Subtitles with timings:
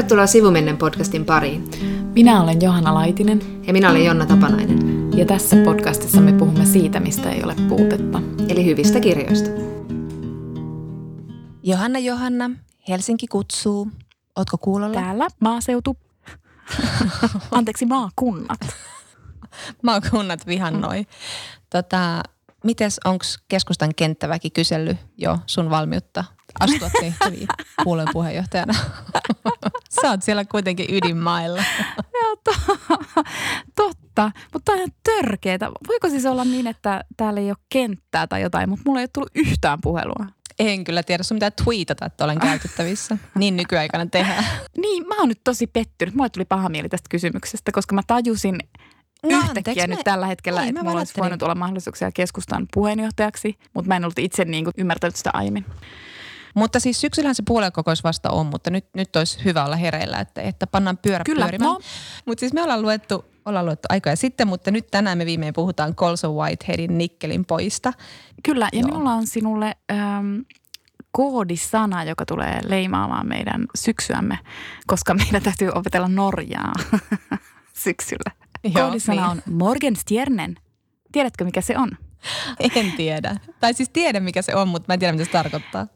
[0.00, 1.70] Tervetuloa Sivumennen podcastin pariin.
[2.14, 3.64] Minä olen Johanna Laitinen.
[3.66, 4.78] Ja minä olen Jonna Tapanainen.
[5.16, 8.22] Ja tässä podcastissa me puhumme siitä, mistä ei ole puutetta.
[8.48, 9.50] Eli hyvistä kirjoista.
[11.62, 12.50] Johanna Johanna,
[12.88, 13.88] Helsinki kutsuu.
[14.36, 15.00] Ootko kuulolla?
[15.00, 15.96] Täällä maaseutu.
[17.50, 18.60] Anteeksi, maakunnat.
[19.82, 21.06] Maakunnat vihannoi.
[21.70, 22.22] Tota,
[22.64, 26.24] mites, onko keskustan kenttäväki kysellyt jo sun valmiutta
[26.60, 27.48] astua tehtäviin
[27.84, 28.74] puolueen puheenjohtajana?
[29.90, 31.64] Sä oot siellä kuitenkin ydinmailla.
[32.22, 32.76] Joo, to-
[33.76, 34.30] totta.
[34.52, 35.70] Mutta on ihan törkeetä.
[35.88, 39.10] Voiko siis olla niin, että täällä ei ole kenttää tai jotain, mutta mulla ei ole
[39.12, 40.26] tullut yhtään puhelua?
[40.58, 43.18] En kyllä tiedä, sun pitää tweetata, että olen käytettävissä.
[43.34, 44.44] Niin nykyaikana tehdään.
[44.82, 46.14] Niin, mä oon nyt tosi pettynyt.
[46.14, 48.58] Mulle tuli paha mieli tästä kysymyksestä, koska mä tajusin
[49.22, 50.02] No, yhtäkkiä anteeksi, nyt me...
[50.02, 54.44] tällä hetkellä, että mulla olisi voinut olla mahdollisuuksia keskustan puheenjohtajaksi, mutta mä en ollut itse
[54.44, 55.64] niin kuin ymmärtänyt sitä aiemmin.
[56.54, 60.42] Mutta siis syksyllähän se puoluekokous vasta on, mutta nyt, nyt olisi hyvä olla hereillä, että,
[60.42, 61.72] että pannaan pyörä Kyllä, pyörimään.
[61.72, 61.80] No.
[62.26, 65.94] Mutta siis me ollaan luettu, ollaan luettu aikoja sitten, mutta nyt tänään me viimein puhutaan
[65.94, 67.92] Colson Whiteheadin Nikkelin poista.
[68.42, 68.88] Kyllä, ja Joo.
[68.88, 70.38] minulla on sinulle ähm,
[71.12, 74.38] koodisana, joka tulee leimaamaan meidän syksyämme,
[74.86, 76.72] koska meidän täytyy opetella Norjaa
[77.84, 78.30] syksyllä.
[78.64, 79.42] Joo, Koodisana niin.
[79.46, 80.56] on Morgenstjernen.
[81.12, 81.90] Tiedätkö, mikä se on?
[82.74, 83.36] En tiedä.
[83.60, 85.86] Tai siis tiedän, mikä se on, mutta mä en tiedä, mitä se tarkoittaa.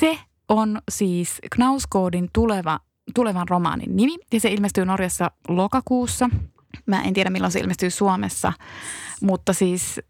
[0.00, 2.80] Se on siis Knauskoodin tuleva,
[3.14, 6.30] tulevan romaanin nimi ja se ilmestyy Norjassa lokakuussa.
[6.86, 8.52] Mä en tiedä, milloin se ilmestyy Suomessa,
[9.20, 10.00] mutta siis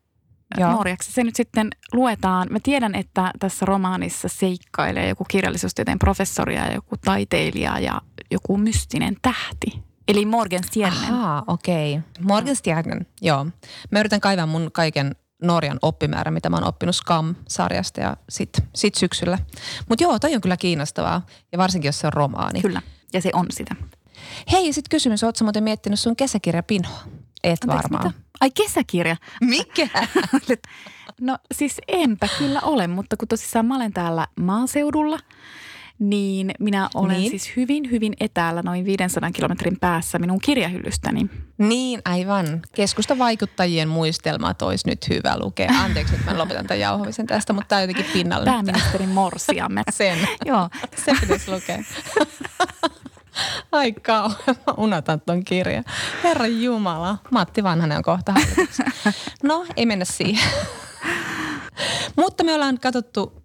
[0.59, 0.73] Joo.
[0.73, 2.49] Norjaksi se nyt sitten luetaan.
[2.51, 9.17] Mä tiedän, että tässä romaanissa seikkailee joku kirjallisuustieteen professori ja joku taiteilija ja joku mystinen
[9.23, 9.83] tähti.
[10.09, 11.15] Eli Morgenstjernen.
[11.15, 11.93] Ahaa, okei.
[11.93, 12.25] Okay.
[12.25, 13.47] Morgenstjernen, joo.
[13.91, 18.95] Mä yritän kaivaa mun kaiken Norjan oppimäärä, mitä mä oon oppinut Scam-sarjasta ja sit, sit
[18.95, 19.39] syksyllä.
[19.89, 22.61] Mutta joo, toi on kyllä kiinnostavaa ja varsinkin jos se on romaani.
[22.61, 23.75] Kyllä, ja se on sitä.
[24.53, 26.99] Hei, ja sitten kysymys, ootko muuten miettinyt sun kesäkirja Pinhoa?
[27.45, 28.07] Et Anteeksi, varmaan.
[28.07, 28.21] Mitä?
[28.41, 29.17] Ai kesäkirja?
[29.41, 29.89] Mikä?
[31.21, 35.19] no siis enpä kyllä ole, mutta kun tosissaan mä olen täällä maaseudulla–
[35.99, 37.31] niin minä olen niin.
[37.31, 41.31] siis hyvin, hyvin etäällä noin 500 kilometrin päässä minun kirjahyllystäni.
[41.59, 42.63] Niin, aivan.
[42.75, 45.71] Keskusta-vaikuttajien muistelmat olisi nyt hyvä lukea.
[45.85, 48.45] Anteeksi, nyt mä lopetan tämän jauhamisen tästä, mutta tämä on jotenkin pinnalle.
[48.45, 49.83] Pääministerin morsiamme.
[49.91, 50.19] Sen.
[50.45, 50.69] Joo.
[51.05, 51.79] Se pitäisi lukea.
[53.73, 53.95] Ai
[54.67, 55.85] mä unotan ton kirjan.
[56.25, 58.35] Herra Jumala, Matti Vanhanen on kohta
[59.43, 60.51] No, ei mennä siihen.
[62.17, 63.38] Mutta me ollaan katsottu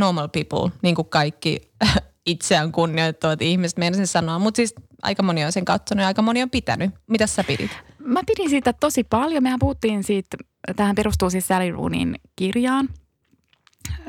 [0.00, 1.60] normal people, niin kuin kaikki
[2.26, 4.38] itseään kunnioittavat ihmiset, meinasin sanoa.
[4.38, 6.90] Mutta siis aika moni on sen katsonut ja aika moni on pitänyt.
[7.06, 7.70] Mitä sä pidit?
[7.98, 9.42] Mä pidin siitä tosi paljon.
[9.42, 10.36] Mehän puhuttiin siitä,
[10.76, 12.88] tähän perustuu siis Sally Roonin kirjaan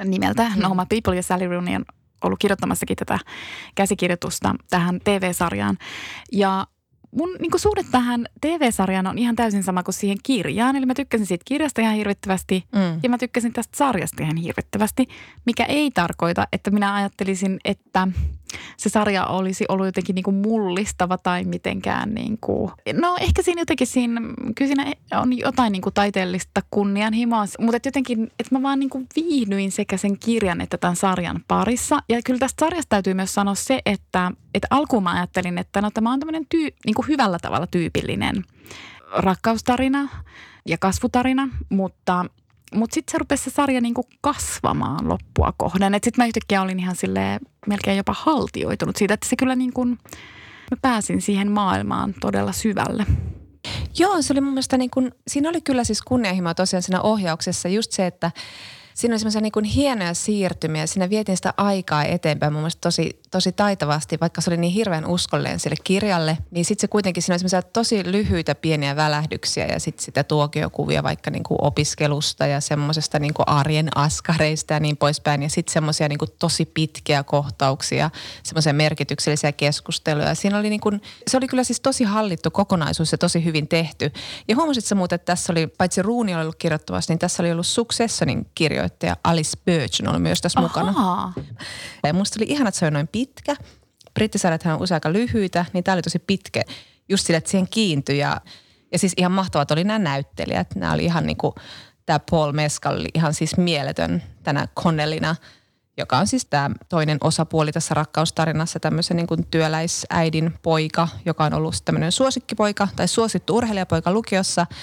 [0.05, 0.61] nimeltä mm.
[0.61, 1.85] Normal People ja Sally Rooney on
[2.21, 3.19] ollut kirjoittamassakin tätä
[3.75, 5.77] käsikirjoitusta tähän TV-sarjaan.
[6.31, 6.67] Ja
[7.11, 10.75] mun niin suhde tähän TV-sarjaan on ihan täysin sama kuin siihen kirjaan.
[10.75, 12.99] Eli mä tykkäsin siitä kirjasta ihan hirvittävästi mm.
[13.03, 15.07] ja mä tykkäsin tästä sarjasta ihan hirvittävästi,
[15.45, 18.07] mikä ei tarkoita, että minä ajattelisin, että
[18.77, 23.61] se sarja olisi ollut jotenkin niin kuin mullistava tai mitenkään niin kuin, no ehkä siinä
[23.61, 24.21] jotenkin siinä,
[24.55, 28.89] kyllä siinä on jotain niin kuin taiteellista kunnianhimoa, mutta et jotenkin, että mä vaan niin
[28.89, 31.99] kuin viihdyin sekä sen kirjan että tämän sarjan parissa.
[32.09, 35.91] Ja kyllä tästä sarjasta täytyy myös sanoa se, että, että alkuun mä ajattelin, että no
[35.93, 38.43] tämä on tämmöinen tyy, niin kuin hyvällä tavalla tyypillinen
[39.17, 40.09] rakkaustarina
[40.67, 42.25] ja kasvutarina, mutta
[42.75, 45.93] mutta sitten se rupesi se sarja niinku kasvamaan loppua kohden.
[45.93, 49.89] Sitten mä yhtäkkiä olin ihan sille melkein jopa haltioitunut siitä, että se kyllä niin kuin,
[50.71, 53.05] mä pääsin siihen maailmaan todella syvälle.
[53.99, 57.69] Joo, se oli mun mielestä niin kuin, siinä oli kyllä siis kunnianhimoa tosiaan siinä ohjauksessa
[57.69, 58.31] just se, että
[58.93, 60.87] siinä oli semmoisia niin hienoja siirtymiä.
[60.87, 65.05] Siinä vietiin sitä aikaa eteenpäin mun mielestä tosi, tosi taitavasti, vaikka se oli niin hirveän
[65.05, 66.37] uskolleen sille kirjalle.
[66.51, 71.31] Niin sitten se kuitenkin, siinä oli tosi lyhyitä pieniä välähdyksiä ja sitten sitä tuokiokuvia vaikka
[71.31, 75.43] niin kuin opiskelusta ja semmoisesta niin kuin arjen askareista ja niin poispäin.
[75.43, 78.09] Ja sitten semmoisia niin tosi pitkiä kohtauksia,
[78.43, 80.35] semmoisia merkityksellisiä keskusteluja.
[80.35, 84.11] Siinä oli niin kuin, se oli kyllä siis tosi hallittu kokonaisuus ja tosi hyvin tehty.
[84.47, 87.51] Ja huomasit sä muuten, että tässä oli, paitsi Ruuni oli ollut kirjoittavassa, niin tässä oli
[87.51, 90.67] ollut Successionin kirjoittaja Alice Birch oli myös tässä Ahaa.
[90.67, 91.33] mukana.
[92.03, 93.55] Ja musta oli ihana, että se on noin pitkä.
[94.13, 96.63] Brittisarjathan on usein aika lyhyitä, niin tämä oli tosi pitkä.
[97.09, 98.41] Just sille, että siihen kiintyi ja,
[98.91, 100.75] ja siis ihan mahtavat oli nämä näyttelijät.
[100.75, 101.53] Nämä oli ihan niin kuin,
[102.05, 105.35] tämä Paul Mescal oli ihan siis mieletön tänä Connellina,
[105.97, 111.53] joka on siis tämä toinen osapuoli tässä rakkaustarinassa, tämmöisen niin kuin työläisäidin poika, joka on
[111.53, 114.65] ollut tämmöinen suosikkipoika tai suosittu urheilijapoika lukiossa–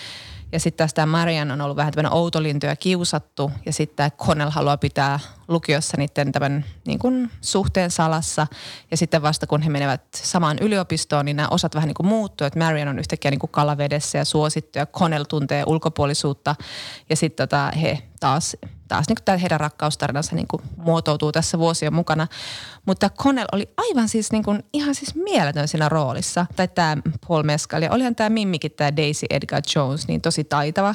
[0.52, 3.50] ja sitten taas tämä Marian on ollut vähän tämmöinen outolintu ja kiusattu.
[3.66, 8.46] Ja sitten tämä Connell haluaa pitää lukiossa niiden tämän niin kuin suhteen salassa.
[8.90, 12.46] Ja sitten vasta kun he menevät samaan yliopistoon, niin nämä osat vähän niin kuin muuttuu.
[12.46, 16.54] Että Marian on yhtäkkiä niin kuin kalavedessä ja suosittu ja Connell tuntee ulkopuolisuutta.
[17.10, 18.56] Ja sitten tota, he taas,
[18.88, 22.26] taas niin kuin tämä heidän rakkaustarinansa niin kuin muotoutuu tässä vuosien mukana.
[22.86, 26.46] Mutta Connell oli aivan siis niin kuin, ihan siis mieletön siinä roolissa.
[26.56, 26.96] Tai tämä
[27.28, 30.94] Paul Mescal ja olihan tämä Mimmikin, tämä Daisy Edgar Jones, niin tosi taitava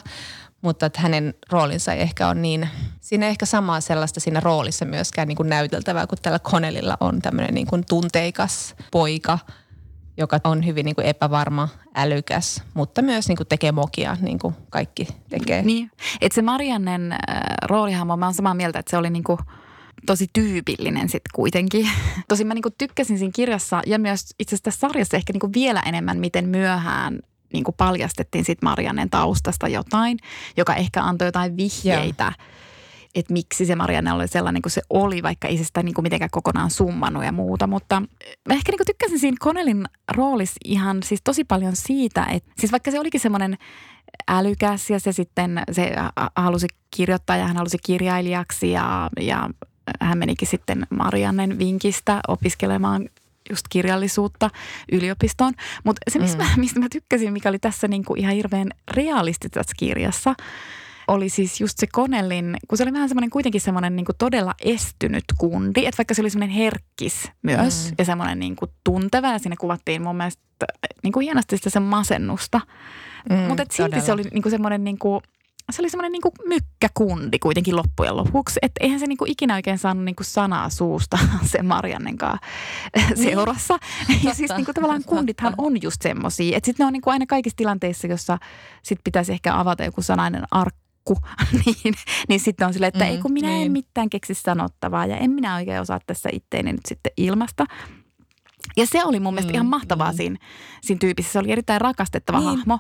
[0.63, 2.69] mutta että hänen roolinsa ei ehkä on niin,
[3.13, 7.21] siinä ei ehkä samaa sellaista siinä roolissa myöskään niin kuin näyteltävää, kun tällä Connellilla on
[7.21, 9.39] tämmöinen niin kuin tunteikas poika,
[10.17, 14.55] joka on hyvin niin kuin epävarma, älykäs, mutta myös niin kuin tekee mokia, niin kuin
[14.69, 15.61] kaikki tekee.
[15.61, 17.19] Niin, että se Mariannen äh,
[17.63, 19.39] roolihan, mä oon samaa mieltä, että se oli niin kuin
[20.05, 21.89] tosi tyypillinen sitten kuitenkin.
[22.27, 25.81] Tosi mä niinku tykkäsin siinä kirjassa ja myös itse asiassa tässä sarjassa ehkä niinku vielä
[25.85, 27.19] enemmän, miten myöhään
[27.53, 30.17] niin kuin paljastettiin sitten Mariannen taustasta jotain,
[30.57, 32.23] joka ehkä antoi jotain vihjeitä.
[32.23, 32.35] Yeah
[33.15, 36.03] että miksi se Marianne oli sellainen kuin se oli, vaikka ei se sitä niin kuin
[36.03, 37.67] mitenkään kokonaan summannut ja muuta.
[37.67, 37.99] Mutta
[38.47, 42.71] mä ehkä niin kuin tykkäsin siinä Connellin roolissa ihan siis tosi paljon siitä, että siis
[42.71, 43.57] vaikka se olikin semmoinen
[44.27, 45.95] älykäs ja se sitten se
[46.35, 49.49] halusi kirjoittaa ja hän halusi kirjailijaksi ja, ja
[50.01, 53.09] hän menikin sitten Mariannen vinkistä opiskelemaan
[53.49, 54.49] just kirjallisuutta
[54.91, 55.53] yliopistoon.
[55.83, 56.49] Mutta se, mistä, mm.
[56.49, 60.35] mä, mistä mä tykkäsin, mikä oli tässä niinku ihan hirveän realisti tässä kirjassa,
[61.07, 65.23] oli siis just se Konellin, kun se oli vähän semmoinen kuitenkin semmoinen niin todella estynyt
[65.37, 67.95] kundi, että vaikka se oli semmoinen herkkis myös mm.
[67.97, 70.43] ja semmoinen niin tunteva ja siinä kuvattiin mun mielestä
[71.03, 72.61] niin kuin hienosti sitä sen masennusta.
[73.29, 74.05] Mm, Mutta silti todella.
[74.05, 75.21] se oli niin kuin semmoinen niin kuin,
[75.71, 78.59] se oli semmoinen niinku mykkäkundi kuitenkin loppujen lopuksi.
[78.61, 81.17] Että eihän se niinku ikinä oikein saanut niinku sanaa suusta
[81.51, 82.39] se Mariannen kanssa
[82.95, 83.17] niin.
[83.17, 83.73] seurassa.
[83.73, 86.57] Totta, ja siis niinku tavallaan kundithan on just semmoisia.
[86.57, 88.37] Että sitten ne on niinku aina kaikissa tilanteissa, jossa
[88.83, 90.82] sit pitäisi ehkä avata joku sanainen arkku,
[91.65, 91.93] niin,
[92.29, 93.65] niin sitten on silleen, että mm, ei kun minä niin.
[93.65, 97.65] en mitään keksi sanottavaa ja en minä oikein osaa tässä itteeni nyt sitten ilmasta.
[98.77, 100.17] Ja se oli mun mielestä mm, ihan mahtavaa mm.
[100.17, 100.37] siinä,
[100.81, 101.31] siinä tyypissä.
[101.31, 102.47] Se oli erittäin rakastettava niin.
[102.49, 102.79] hahmo.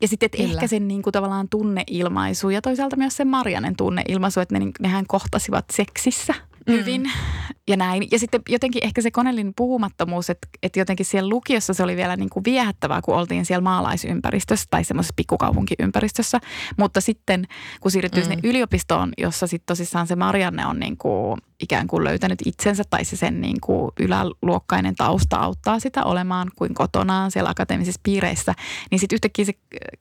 [0.00, 4.40] Ja sitten että ehkä sen niin kuin, tavallaan tunneilmaisu ja toisaalta myös se Marianen tunneilmaisu,
[4.40, 6.34] että ne, niin, nehän kohtasivat seksissä–
[6.66, 7.10] hyvin mm.
[7.68, 8.08] ja näin.
[8.12, 12.16] Ja sitten jotenkin ehkä se Konelin puhumattomuus, että, että jotenkin siellä lukiossa se oli vielä
[12.16, 16.40] niin kuin viehättävää, kun oltiin siellä maalaisympäristössä tai semmoisessa pikkukaupunkiympäristössä.
[16.78, 17.46] Mutta sitten
[17.80, 18.28] kun siirryttyy mm.
[18.28, 23.04] sinne yliopistoon, jossa sitten tosissaan se Marianne on niin kuin ikään kuin löytänyt itsensä tai
[23.04, 28.54] se sen niin kuin yläluokkainen tausta auttaa sitä olemaan kuin kotonaan siellä akateemisissa piireissä,
[28.90, 29.52] niin sitten yhtäkkiä se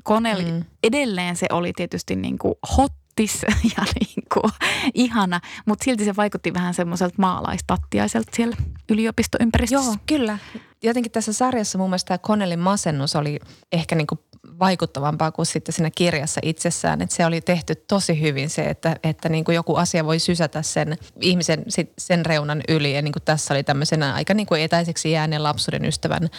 [0.03, 0.63] Konel, mm.
[0.83, 3.41] edelleen se oli tietysti niin kuin hot nättis
[3.77, 4.53] ja niin kuin,
[4.93, 8.57] ihana, mutta silti se vaikutti vähän semmoiselta maalaistattiaiselta siellä
[8.89, 9.91] yliopistoympäristössä.
[9.91, 10.37] Joo, kyllä.
[10.83, 13.39] Jotenkin tässä sarjassa mun mielestä tämä Connellin masennus oli
[13.71, 14.19] ehkä niin kuin
[14.59, 17.01] vaikuttavampaa kuin sitten siinä kirjassa itsessään.
[17.01, 20.61] Että se oli tehty tosi hyvin se, että, että niin kuin joku asia voi sysätä
[20.61, 21.63] sen ihmisen
[21.97, 22.95] sen reunan yli.
[22.95, 26.29] Ja niin kuin tässä oli tämmöisenä aika niin kuin etäiseksi jääneen lapsuuden ystävän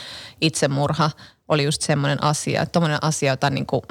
[0.40, 1.11] itsemurha
[1.49, 2.67] oli just semmoinen asia.
[2.67, 3.82] Tuommoinen asia, jota niin kuin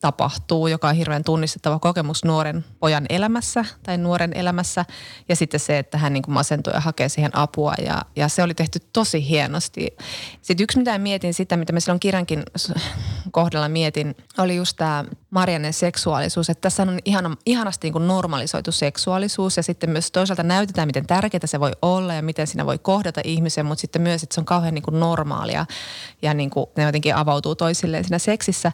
[0.00, 4.84] tapahtuu, joka on hirveän tunnistettava kokemus nuoren pojan elämässä tai nuoren elämässä.
[5.28, 8.42] Ja sitten se, että hän niin kuin masentuu ja hakee siihen apua ja, ja se
[8.42, 9.96] oli tehty tosi hienosti.
[10.42, 12.42] Sitten yksi, mitä mietin sitä, mitä mä silloin kirjankin
[13.30, 16.50] kohdalla mietin, oli just tämä Marianen seksuaalisuus.
[16.50, 21.06] Että tässä on ihana, ihanasti niin kuin normalisoitu seksuaalisuus ja sitten myös toisaalta näytetään, miten
[21.06, 24.40] tärkeää se voi olla ja miten siinä voi kohdata ihmisen, mutta sitten myös, että se
[24.40, 25.66] on kauhean niin kuin normaalia
[26.22, 28.72] ja niin kuin ne jotenkin avautuu toisilleen siinä seksissä.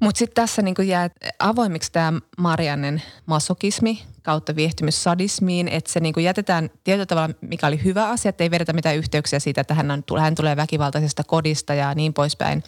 [0.00, 6.20] Mutta sitten tässä niinku jää avoimiksi tämä Mariannen masokismi kautta viehtymys sadismiin, että se niinku
[6.20, 9.90] jätetään tietyllä tavalla, mikä oli hyvä asia, että ei vedetä mitään yhteyksiä siitä, että hän,
[9.90, 12.64] on, hän tulee väkivaltaisesta kodista ja niin poispäin.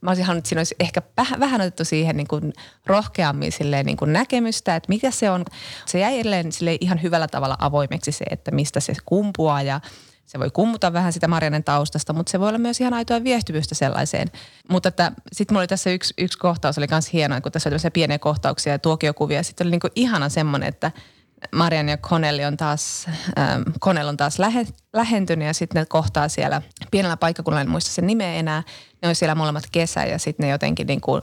[0.00, 1.02] Mä olisin halunnut, että siinä olisi ehkä
[1.40, 2.52] vähän otettu siihen niin kuin
[2.86, 5.44] rohkeammin silleen niin kuin näkemystä, että mitä se on.
[5.86, 9.80] Se jäi edelleen ihan hyvällä tavalla avoimeksi se, että mistä se kumpuaa ja
[10.30, 13.74] se voi kummuta vähän sitä Marianen taustasta, mutta se voi olla myös ihan aitoa viehtyvyystä
[13.74, 14.28] sellaiseen.
[14.68, 14.92] Mutta
[15.32, 18.18] sitten mulla oli tässä yksi, yksi kohtaus, oli myös hieno, kun tässä oli tämmöisiä pieniä
[18.18, 19.42] kohtauksia ja tuokiokuvia.
[19.42, 20.92] Sitten oli niinku ihana semmoinen, että
[21.52, 23.06] Marian ja Connelli on taas,
[23.38, 27.90] ähm, Connell on taas lähe, lähentynyt ja sitten ne kohtaa siellä pienellä paikkakunnalla, en muista
[27.90, 28.62] sen nimeä enää.
[29.02, 31.22] Ne on siellä molemmat kesä ja sitten ne jotenkin niin kuin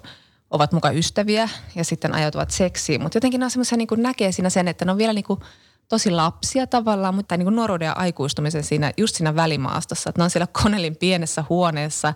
[0.49, 3.01] ovat mukaan ystäviä ja sitten ajautuvat seksiin.
[3.01, 5.39] Mutta jotenkin ne on semmoisia niin näkee siinä sen, että ne on vielä niin kuin–
[5.89, 10.09] tosi lapsia tavallaan, mutta niin kuin nuoruuden ja aikuistumisen siinä, just siinä välimaastossa.
[10.09, 12.13] Että ne on siellä Konelin pienessä huoneessa.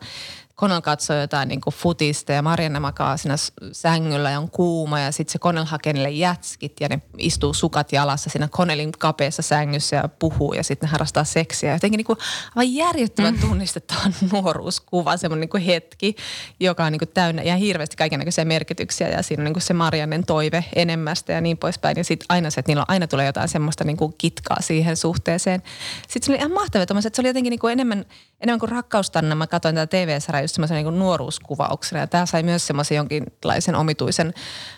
[0.61, 3.35] Connell katsoo jotain niin kuin futista ja Marianne makaa siinä
[3.71, 7.91] sängyllä ja on kuuma ja sitten se Connell hakee niille jätskit ja ne istuu sukat
[7.91, 11.73] jalassa siinä Connellin kapeassa sängyssä ja puhuu ja sitten ne harrastaa seksiä.
[11.73, 12.19] Jotenkin niin kuin
[12.55, 13.39] aivan järjettömän mm.
[13.39, 16.15] tunnistetaan nuoruuskuva, semmoinen niin kuin hetki,
[16.59, 19.73] joka on niin kuin täynnä ja hirveästi kaikenlaisia merkityksiä ja siinä on niin kuin se
[19.73, 21.97] Mariannen toive enemmästä ja niin poispäin.
[21.97, 25.61] Ja sitten aina se, että niillä aina tulee jotain semmoista niin kuin kitkaa siihen suhteeseen.
[26.01, 28.05] Sitten se oli ihan mahtavaa, että se oli jotenkin niin kuin enemmän,
[28.41, 29.35] enemmän kuin rakkaustanna.
[29.35, 31.99] Mä katsoin tätä TV-sarjaa just semmoisen niin nuoruuskuvauksena.
[31.99, 34.33] Ja tämä sai myös semmoisen jonkinlaisen omituisen,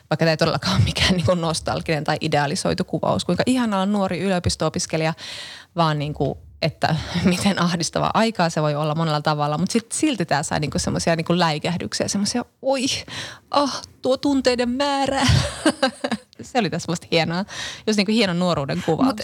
[0.10, 4.20] vaikka tämä ei todellakaan ole mikään niin nostalginen tai idealisoitu kuvaus, kuinka ihanaa on nuori
[4.20, 5.14] yliopisto-opiskelija,
[5.76, 10.26] vaan niin kuin että miten ahdistavaa aikaa se voi olla monella tavalla, mutta sit silti
[10.26, 12.86] tämä sai niinku semmoisia niinku läikähdyksiä, semmoisia, oi,
[13.52, 15.28] ah, tuo tunteiden määrä.
[16.42, 17.46] se oli tässä musta hienoa,
[17.88, 19.16] just niin kuin hieno nuoruuden kuvaus.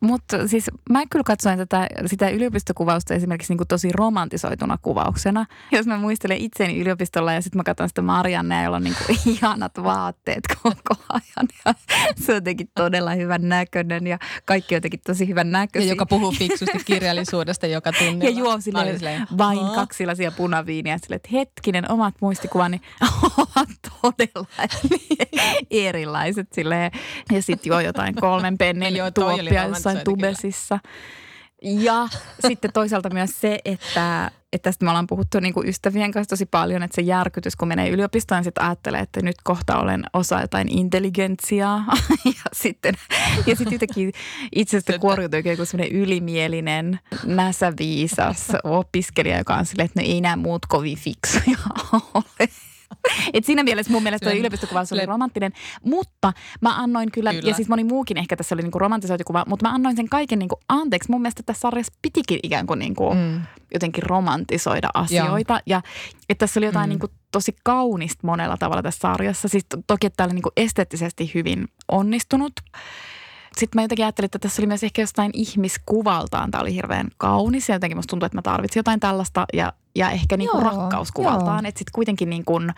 [0.00, 5.46] Mutta mut, siis mä kyllä katsoin tätä, sitä yliopistokuvausta esimerkiksi niin kuin tosi romantisoituna kuvauksena.
[5.72, 9.18] Jos mä muistelen itseäni yliopistolla ja sitten mä katson sitä Mariannea, jolla on niin kuin
[9.34, 11.48] ihanat vaatteet koko ajan.
[11.64, 11.74] Ja
[12.16, 15.88] se on jotenkin todella hyvän näköinen ja kaikki on jotenkin tosi hyvän näköisiä.
[15.88, 18.24] Ja joka puhuu fiksusti kirjallisuudesta joka tunnilla.
[18.24, 22.80] Ja juo silleen, silleen vain kaksi lasia punaviiniä silleen, että hetkinen, omat muistikuvani
[23.38, 23.68] ovat
[24.02, 24.46] todella
[25.70, 26.90] erilaiset silleen.
[27.32, 30.78] Ja sitten juo jotain kolmen pennin tuoppia jossain tubesissa.
[31.64, 32.08] Ja
[32.48, 36.46] sitten toisaalta myös se, että, että tästä me ollaan puhuttu niin kuin ystävien kanssa tosi
[36.46, 40.40] paljon, että se järkytys, kun menee yliopistoon, niin sitten ajattelee, että nyt kohta olen osa
[40.40, 41.84] jotain intelligentsiaa.
[42.24, 42.94] ja sitten
[43.46, 44.10] ja sitten yhtäkkiä
[44.54, 50.66] itsestä kuoriutuu joku semmoinen ylimielinen, näsäviisas opiskelija, joka on silleen, että no ei nämä muut
[50.66, 51.58] kovin fiksuja
[52.14, 52.48] ole.
[53.34, 55.52] Et siinä mielessä mun mielestä tuo yliopistokuvaus oli romanttinen,
[55.84, 57.48] mutta mä annoin kyllä, kyllä.
[57.48, 60.38] ja siis moni muukin ehkä tässä oli niinku romantisoitu kuva, mutta mä annoin sen kaiken
[60.38, 61.10] niinku anteeksi.
[61.10, 63.42] Mun mielestä tässä sarjassa pitikin ikään kuin niinku mm.
[63.74, 65.52] jotenkin romantisoida asioita.
[65.52, 65.60] Joo.
[65.66, 65.82] Ja
[66.28, 66.90] että tässä oli jotain mm.
[66.90, 69.48] niinku tosi kaunista monella tavalla tässä sarjassa.
[69.48, 72.52] Siis to- toki, että tämä oli niinku esteettisesti hyvin onnistunut
[73.60, 76.50] sitten mä jotenkin ajattelin, että tässä oli myös ehkä jostain ihmiskuvaltaan.
[76.50, 80.10] Tämä oli hirveän kaunis ja jotenkin musta tuntuu, että mä tarvitsin jotain tällaista ja, ja
[80.10, 81.66] ehkä niin kuin rakkauskuvaltaan.
[81.66, 82.72] Että sitten kuitenkin niin kuin,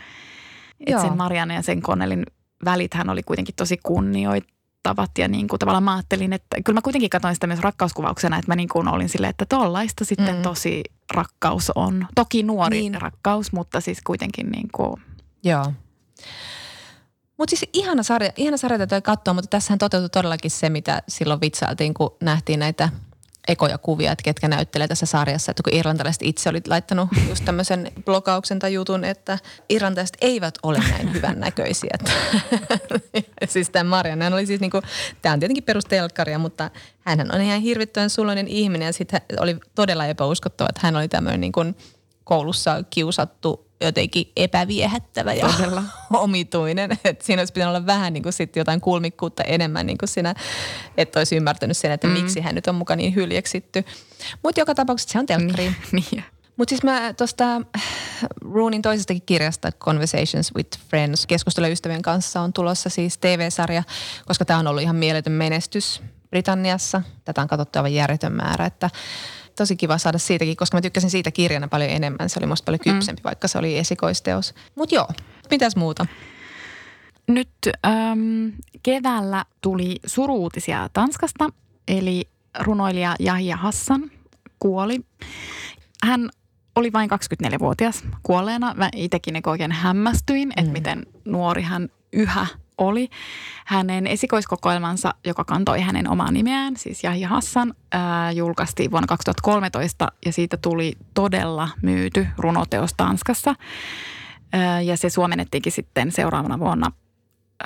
[0.86, 2.26] että sen Marianne ja sen Connellin
[2.64, 7.10] välithän oli kuitenkin tosi kunnioittavat ja niin kuin tavallaan mä ajattelin, että kyllä mä kuitenkin
[7.10, 10.42] katsoin sitä myös rakkauskuvauksena, että mä niin kuin olin silleen, että tollaista sitten mm.
[10.42, 12.06] tosi rakkaus on.
[12.14, 13.00] Toki nuori niin.
[13.00, 15.02] rakkaus, mutta siis kuitenkin niin kuin.
[15.44, 15.72] Joo.
[17.38, 21.40] Mutta siis ihana sarja, ihana sarja täytyy katsoa, mutta tässähän toteutui todellakin se, mitä silloin
[21.40, 22.88] vitsailtiin, kun nähtiin näitä
[23.48, 25.50] ekoja kuvia, että ketkä näyttelee tässä sarjassa.
[25.50, 29.38] Että kun irlantalaiset itse olit laittanut just tämmöisen blogauksen tai jutun, että
[29.68, 31.96] irlantalaiset eivät ole näin hyvän näköisiä.
[33.48, 34.82] siis tämä Marianne oli siis niinku,
[35.22, 40.06] tämä on tietenkin perustelkkaria, mutta hän on ihan hirvittävän suloinen ihminen ja sitten oli todella
[40.06, 41.52] epäuskottava, että hän oli tämmöinen niin
[42.24, 45.82] koulussa kiusattu jotenkin epäviehättävä ja Todella.
[46.24, 46.98] omituinen.
[47.04, 50.34] Et siinä olisi pitänyt olla vähän niin kuin sit jotain kulmikkuutta enemmän niin kuin siinä,
[50.96, 52.12] että olisi ymmärtänyt sen, että mm.
[52.12, 53.84] miksi hän nyt on mukaan niin hyljeksitty.
[54.42, 55.72] Mutta joka tapauksessa se on telkkari.
[55.92, 56.24] Niin.
[56.56, 57.44] Mutta siis mä tuosta
[58.52, 63.82] Roonin toisestakin kirjasta Conversations with Friends, keskustella ystävien kanssa on tulossa siis TV-sarja,
[64.26, 67.02] koska tämä on ollut ihan mieletön menestys Britanniassa.
[67.24, 68.90] Tätä on katsottu aivan järjetön määrä, että
[69.56, 72.28] tosi kiva saada siitäkin, koska mä tykkäsin siitä kirjana paljon enemmän.
[72.28, 72.92] Se oli musta paljon mm.
[72.92, 73.24] kypsempi, mm.
[73.24, 74.54] vaikka se oli esikoisteos.
[74.74, 75.08] Mutta joo,
[75.50, 76.06] mitäs muuta?
[77.28, 77.50] Nyt
[77.86, 81.48] äm, keväällä tuli suruutisia Tanskasta,
[81.88, 82.28] eli
[82.60, 84.10] runoilija Jahja Hassan
[84.58, 85.00] kuoli.
[86.04, 86.30] Hän
[86.76, 88.74] oli vain 24-vuotias kuolleena.
[88.74, 90.72] Mä itsekin niin oikein hämmästyin, että mm.
[90.72, 92.46] miten nuori hän yhä
[92.78, 93.08] oli.
[93.66, 100.32] Hänen esikoiskokoelmansa, joka kantoi hänen omaa nimeään, siis Jahja Hassan, ää, julkaistiin vuonna 2013 ja
[100.32, 103.54] siitä tuli todella myyty runoteos Tanskassa.
[104.52, 106.92] Ää, ja se suomennettiinkin sitten seuraavana vuonna.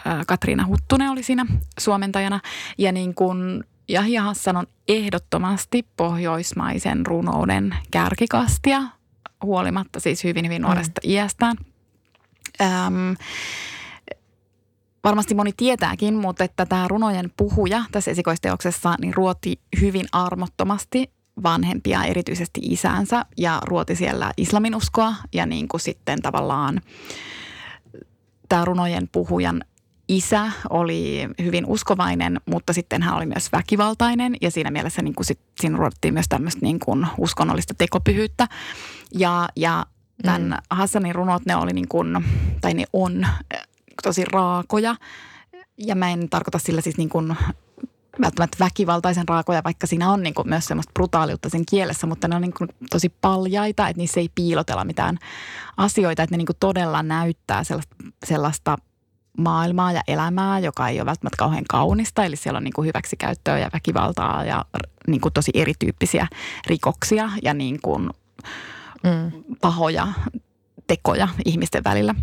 [0.04, 1.46] Ää, Katriina Huttunen oli siinä
[1.78, 2.40] suomentajana.
[2.78, 8.82] Ja niin kuin Jahja Hassan on ehdottomasti pohjoismaisen runouden kärkikastia,
[9.44, 11.10] huolimatta siis hyvin, hyvin nuoresta mm.
[11.10, 11.56] iästään.
[12.60, 13.12] Ähm,
[15.04, 21.10] varmasti moni tietääkin, mutta että tämä runojen puhuja tässä esikoisteoksessa niin ruoti hyvin armottomasti
[21.42, 26.80] vanhempia, erityisesti isäänsä ja ruoti siellä islaminuskoa ja niin kuin sitten tavallaan
[28.48, 29.64] tämä runojen puhujan
[30.08, 35.26] isä oli hyvin uskovainen, mutta sitten hän oli myös väkivaltainen ja siinä mielessä niin kuin
[35.26, 38.46] sit, siinä ruodittiin myös tämmöistä niin kuin uskonnollista tekopyhyyttä.
[39.14, 39.86] Ja, ja
[40.22, 40.56] tämän mm.
[40.70, 42.24] Hassanin runot, ne oli niin kuin,
[42.60, 43.26] tai ne on
[44.02, 44.96] tosi raakoja.
[45.76, 47.36] Ja mä en tarkoita sillä siis niin kuin
[48.20, 52.36] välttämättä väkivaltaisen raakoja, vaikka siinä on niin kuin myös semmoista brutaaliutta sen kielessä, mutta ne
[52.36, 55.18] on niin kuin tosi paljaita, että niissä ei piilotella mitään
[55.76, 58.76] asioita, että ne niin kuin todella näyttää sellaista, sellaista
[59.38, 62.24] maailmaa ja elämää, joka ei ole välttämättä kauhean kaunista.
[62.24, 64.64] Eli siellä on niin kuin hyväksikäyttöä ja väkivaltaa ja
[65.06, 66.26] niin kuin tosi erityyppisiä
[66.66, 68.10] rikoksia ja niin kuin
[69.04, 69.44] mm.
[69.60, 70.08] pahoja
[70.86, 72.14] tekoja ihmisten välillä.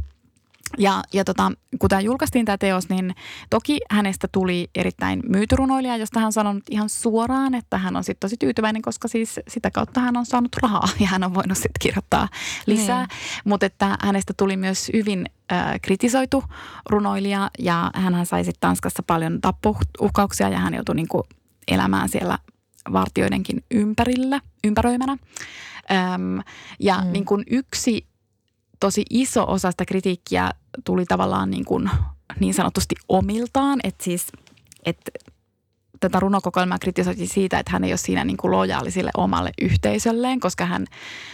[0.77, 3.15] Ja, ja tota, kun tämä julkaistiin tämä teos, niin
[3.49, 8.29] toki hänestä tuli erittäin myytyrunoilija, josta hän on sanonut ihan suoraan, että hän on sitten
[8.29, 11.79] tosi tyytyväinen, koska siis sitä kautta hän on saanut rahaa ja hän on voinut sitten
[11.79, 12.29] kirjoittaa
[12.65, 12.99] lisää.
[12.99, 13.41] Niin.
[13.45, 16.43] Mutta että hänestä tuli myös hyvin äh, kritisoitu
[16.89, 21.23] runoilija ja hän sai sitten Tanskassa paljon tappouhkauksia ja hän joutui niinku
[21.67, 22.39] elämään siellä
[22.93, 25.17] vartioidenkin ympärillä, ympäröimänä.
[25.91, 26.43] Öm,
[26.79, 27.11] ja mm.
[27.11, 28.07] niin kuin yksi
[28.79, 30.51] tosi iso osa sitä kritiikkiä
[30.83, 31.89] tuli tavallaan niin, kuin,
[32.39, 34.27] niin sanotusti omiltaan, että siis,
[34.85, 35.11] että
[35.99, 40.39] tätä runokokoelmaa kritisoitiin siitä, että hän ei ole siinä niin kuin lojaali sille omalle yhteisölleen,
[40.39, 40.85] koska hän,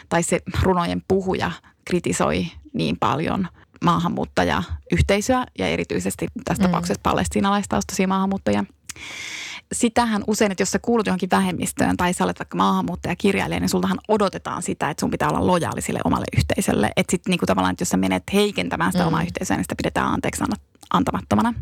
[0.10, 1.52] tai se runojen puhuja
[1.86, 3.48] kritisoi niin paljon
[3.84, 6.68] maahanmuuttajayhteisöä ja erityisesti tässä mm.
[6.68, 8.64] tapauksessa palestiinalaistaustaisia maahanmuuttajia
[9.72, 13.70] sitähän usein, että jos sä kuulut johonkin vähemmistöön tai sä olet vaikka maahanmuuttaja kirjailija, niin
[13.70, 16.92] sultahan odotetaan sitä, että sun pitää olla lojaali sille omalle yhteisölle.
[16.96, 19.08] Että sitten niinku tavallaan, että jos sä menet heikentämään sitä mm.
[19.08, 20.44] omaa yhteisöä, niin sitä pidetään anteeksi
[20.94, 21.54] antamattomana.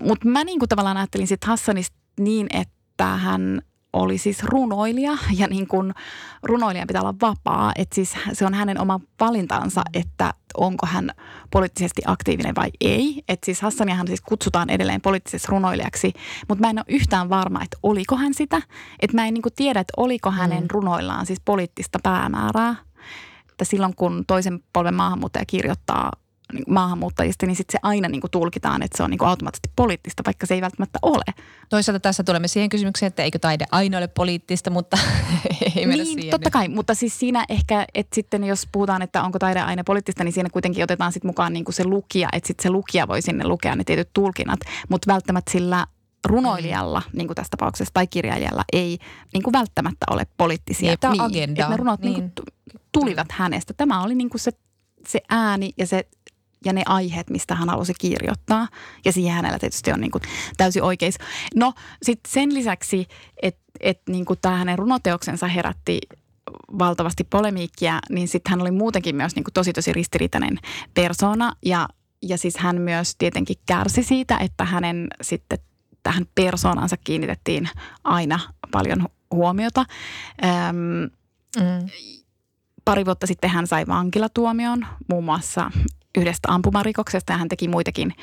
[0.00, 5.66] Mutta mä niinku tavallaan ajattelin sitten Hassanista niin, että hän oli siis runoilija ja niin
[5.66, 5.94] kuin
[6.42, 7.72] runoilijan pitää olla vapaa.
[7.76, 11.10] Että siis se on hänen oma valintansa, että onko hän
[11.50, 13.22] poliittisesti aktiivinen vai ei.
[13.28, 16.12] Että siis Hassaniahan siis kutsutaan edelleen poliittiseksi runoilijaksi,
[16.48, 18.62] mutta mä en ole yhtään varma, että oliko hän sitä.
[19.00, 20.68] Että mä en niin kuin tiedä, että oliko hänen mm.
[20.70, 22.76] runoillaan siis poliittista päämäärää.
[23.50, 26.12] Että silloin kun toisen polven maahanmuuttaja kirjoittaa
[26.68, 30.22] maahanmuuttajista, niin sitten se aina niin kuin tulkitaan, että se on niin kuin automaattisesti poliittista,
[30.26, 31.34] vaikka se ei välttämättä ole.
[31.68, 34.98] Toisaalta tässä tulemme siihen kysymykseen, että eikö taide aina ole poliittista, mutta
[35.76, 36.30] ei mennä niin, siihen.
[36.30, 40.24] totta kai, mutta siis siinä ehkä, että sitten jos puhutaan, että onko taide aina poliittista,
[40.24, 43.22] niin siinä kuitenkin otetaan sitten mukaan niin kuin se lukija, että sitten se lukija voi
[43.22, 45.86] sinne lukea ne tietyt tulkinnat, mutta välttämättä sillä
[46.24, 47.18] runoilijalla, mm.
[47.18, 48.98] niin kuin tässä tapauksessa, tai kirjailijalla ei
[49.32, 50.88] niin kuin välttämättä ole poliittisia.
[50.88, 51.62] Niin, tämä niin, agenda.
[51.62, 52.12] Että ne runot niin.
[52.12, 53.74] Niin kuin tulivat hänestä.
[53.76, 54.52] Tämä oli niin kuin se,
[55.08, 56.08] se ääni ja se
[56.64, 58.68] ja ne aiheet, mistä hän halusi kirjoittaa.
[59.04, 60.22] Ja siihen hänellä tietysti on niin kuin
[60.56, 61.18] täysin oikeis.
[61.54, 63.06] No sitten sen lisäksi,
[63.42, 66.00] että et niin tämä hänen runoteoksensa herätti
[66.78, 70.58] valtavasti polemiikkia, niin sitten hän oli muutenkin myös niin kuin tosi tosi ristiriitainen
[70.94, 71.52] persona.
[71.64, 71.88] Ja,
[72.22, 75.58] ja siis hän myös tietenkin kärsi siitä, että hänen sitten
[76.02, 77.68] tähän persoonansa kiinnitettiin
[78.04, 79.84] aina paljon huomiota.
[80.44, 81.10] Öm,
[81.56, 81.88] mm.
[82.84, 85.70] Pari vuotta sitten hän sai vankilatuomion muun muassa
[86.18, 88.14] yhdestä ampumarikoksesta ja hän teki muitakin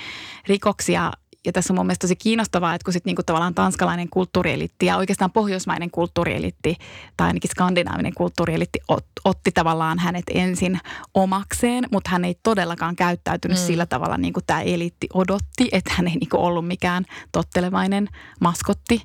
[0.47, 1.11] rikoksia.
[1.45, 4.97] Ja tässä on mun mielestä tosi kiinnostavaa, että kun sitten niinku tavallaan tanskalainen kulttuurielitti ja
[4.97, 6.75] oikeastaan pohjoismainen kulttuurielitti
[7.17, 10.79] tai ainakin skandinaavinen kulttuurielitti ot, otti tavallaan hänet ensin
[11.13, 13.63] omakseen, mutta hän ei todellakaan käyttäytynyt mm.
[13.63, 18.07] sillä tavalla niin kuin tämä eliitti odotti, että hän ei niinku ollut mikään tottelevainen
[18.39, 19.03] maskotti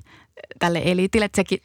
[0.59, 1.25] tälle eliitille.
[1.25, 1.59] Että sekin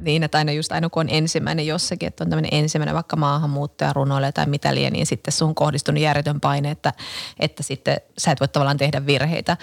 [0.00, 3.92] niin, että aina just aina kun on ensimmäinen jossakin, että on tämmöinen ensimmäinen vaikka maahanmuuttaja
[3.92, 6.92] runoille tai mitä liian, niin sitten sun kohdistunut järjetön paine, että,
[7.40, 9.56] että sitten sä et voi tavallaan tehdä virheitä.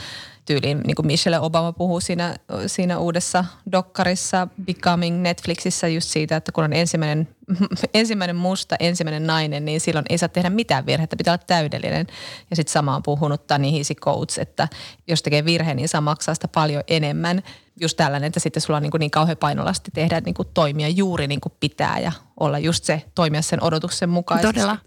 [0.47, 2.35] Tyyliin, niin kuin Michelle Obama puhuu siinä,
[2.67, 7.27] siinä uudessa dokkarissa Becoming Netflixissä just siitä, että kun on ensimmäinen,
[7.93, 12.07] ensimmäinen musta, ensimmäinen nainen, niin silloin ei saa tehdä mitään virhettä, pitää olla täydellinen.
[12.49, 14.67] Ja sitten sama on puhunut Tani Hisi Coates, että
[15.07, 17.41] jos tekee virheen, niin saa maksaa sitä paljon enemmän–
[17.81, 20.89] just tällainen, että sitten sulla on niin, kuin niin kauhean painolasti tehdä niin kuin toimia
[20.89, 24.53] juuri niin kuin pitää ja olla just se, toimia sen odotuksen mukaisesti.
[24.53, 24.77] Todella.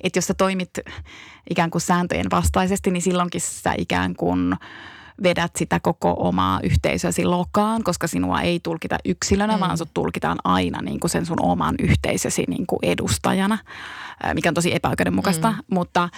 [0.00, 0.70] Että jos sä toimit
[1.50, 4.56] ikään kuin sääntöjen vastaisesti, niin silloinkin sä ikään kuin
[5.22, 9.60] vedät sitä koko omaa yhteisösi lokaan, koska sinua ei tulkita yksilönä, mm.
[9.60, 13.58] vaan sut tulkitaan aina niin kuin sen sun oman yhteisösi niin kuin edustajana,
[14.34, 15.50] mikä on tosi epäoikeudenmukaista.
[15.52, 15.58] Mm.
[15.70, 16.08] Mutta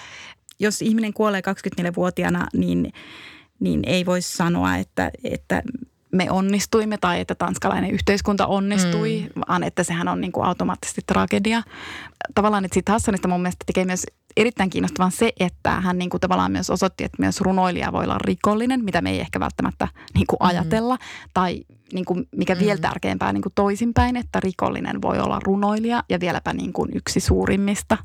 [0.59, 1.41] jos ihminen kuolee
[1.81, 2.93] 24-vuotiaana, niin,
[3.59, 5.61] niin ei voi sanoa, että, että
[6.13, 9.41] me onnistuimme tai että tanskalainen yhteiskunta onnistui, mm.
[9.47, 11.63] vaan että sehän on niin kuin automaattisesti tragedia.
[12.35, 14.05] Tavallaan, että siitä Hassanista mun mielestä tekee myös
[14.37, 18.17] erittäin kiinnostavan se, että hän niin kuin tavallaan myös osoitti, että myös runoilija voi olla
[18.17, 20.47] rikollinen, mitä me ei ehkä välttämättä niin kuin mm.
[20.47, 20.97] ajatella.
[21.33, 22.59] Tai niin kuin mikä mm.
[22.59, 27.19] vielä tärkeämpää niin kuin toisinpäin, että rikollinen voi olla runoilija ja vieläpä niin kuin yksi
[27.19, 27.97] suurimmista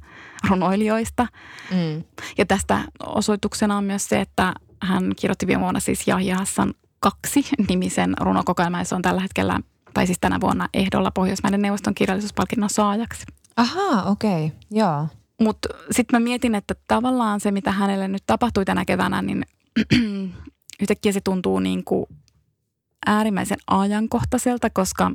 [0.50, 1.26] runoilijoista.
[1.70, 2.04] Mm.
[2.38, 7.46] Ja tästä osoituksena on myös se, että hän kirjoitti viime vuonna siis Jahja Hassan kaksi
[7.68, 9.60] nimisen runokokoelma ja se on tällä hetkellä,
[9.94, 13.26] tai siis tänä vuonna ehdolla Pohjoismaiden neuvoston kirjallisuuspalkinnon saajaksi.
[13.56, 14.58] Ahaa, okei, okay.
[14.70, 15.06] joo.
[15.40, 19.46] Mutta sitten mä mietin, että tavallaan se, mitä hänelle nyt tapahtui tänä keväänä, niin
[20.82, 22.06] yhtäkkiä se tuntuu niin kuin
[23.06, 25.10] äärimmäisen ajankohtaiselta, koska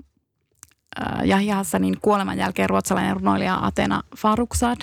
[1.27, 4.77] Yahya Hassanin kuoleman jälkeen ruotsalainen runoilija Atena Faruksad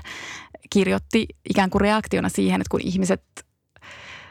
[0.70, 3.22] kirjoitti ikään kuin reaktiona siihen, että kun ihmiset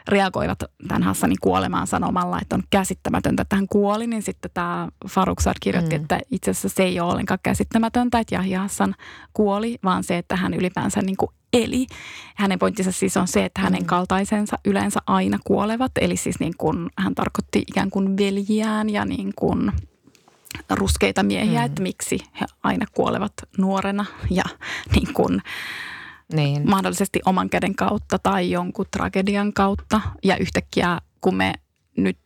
[0.08, 0.58] reagoivat
[0.88, 5.98] tämän Hassanin kuolemaan sanomalla, että on käsittämätöntä, että hän kuoli, niin sitten tämä Faruksad kirjoitti,
[5.98, 6.02] mm.
[6.02, 8.94] että itse asiassa se ei ole ollenkaan käsittämätöntä, että Yahya Hassan
[9.32, 11.86] kuoli, vaan se, että hän ylipäänsä niin kuin eli.
[12.36, 13.86] Hänen pointtinsa siis on se, että hänen mm.
[13.86, 19.32] kaltaisensa yleensä aina kuolevat, eli siis niin kuin hän tarkoitti ikään kuin veljiään ja niin
[19.36, 19.72] kuin
[20.70, 21.66] ruskeita miehiä, mm.
[21.66, 24.44] että miksi he aina kuolevat nuorena ja
[24.94, 25.42] niin kuin
[26.32, 26.70] niin.
[26.70, 30.00] mahdollisesti oman käden kautta tai jonkun tragedian kautta.
[30.24, 31.54] Ja yhtäkkiä kun me
[31.96, 32.20] nyt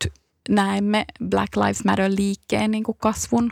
[0.49, 3.51] näemme Black Lives Matter-liikkeen niin kuin kasvun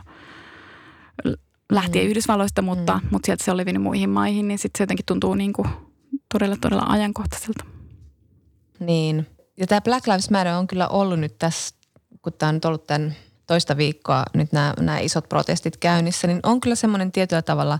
[1.71, 2.09] lähtien mm.
[2.09, 3.07] Yhdysvalloista, mutta, mm.
[3.11, 5.67] mutta sieltä se on levinnyt muihin maihin, niin sitten se jotenkin tuntuu niin kuin
[6.33, 7.65] todella, todella ajankohtaiselta.
[8.79, 9.27] Niin.
[9.57, 11.75] Ja tämä Black Lives Matter on kyllä ollut nyt tässä,
[12.21, 13.15] kun tämä on nyt ollut tämän
[13.47, 17.79] toista viikkoa nyt nämä, nämä isot protestit käynnissä, niin on kyllä semmoinen tietyllä tavalla,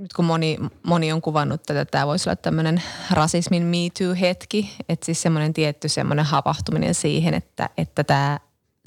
[0.00, 5.06] nyt kun moni, moni on kuvannut tätä, tämä voisi olla tämmöinen rasismin Me Too-hetki, että
[5.06, 8.38] siis semmoinen tietty semmoinen havahtuminen siihen, että, että tämä,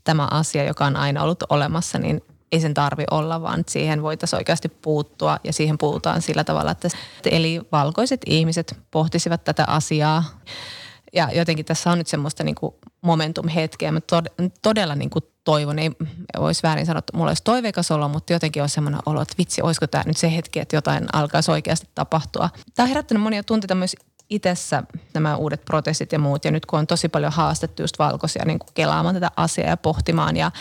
[0.03, 2.21] tämä asia, joka on aina ollut olemassa, niin
[2.51, 6.87] ei sen tarvi olla, vaan siihen voitaisiin oikeasti puuttua ja siihen puhutaan sillä tavalla, että
[7.25, 10.23] eli valkoiset ihmiset pohtisivat tätä asiaa
[11.13, 13.91] ja jotenkin tässä on nyt semmoista niin kuin momentum-hetkeä.
[13.91, 13.99] Mä
[14.61, 15.91] todella niin kuin toivon, ei
[16.37, 19.61] olisi väärin sanoa, että mulla olisi toiveikas olo, mutta jotenkin on semmoinen olo, että vitsi,
[19.61, 22.49] olisiko tämä nyt se hetki, että jotain alkaisi oikeasti tapahtua.
[22.75, 23.95] Tämä on herättänyt monia tunteita myös
[24.29, 26.45] itsessä nämä uudet protestit ja muut.
[26.45, 29.77] Ja nyt kun on tosi paljon haastettu just valkoisia niin kuin kelaamaan tätä asiaa ja
[29.77, 30.37] pohtimaan.
[30.37, 30.51] Ja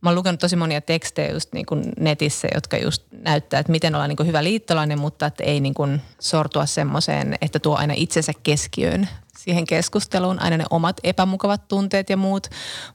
[0.00, 3.94] mä oon lukenut tosi monia tekstejä just niin kuin netissä, jotka just näyttää, että miten
[3.94, 7.94] olla niin kuin hyvä liittolainen, mutta että ei niin kuin sortua semmoiseen, että tuo aina
[7.96, 9.08] itsensä keskiöön
[9.46, 12.46] siihen keskusteluun, aina ne omat epämukavat tunteet ja muut.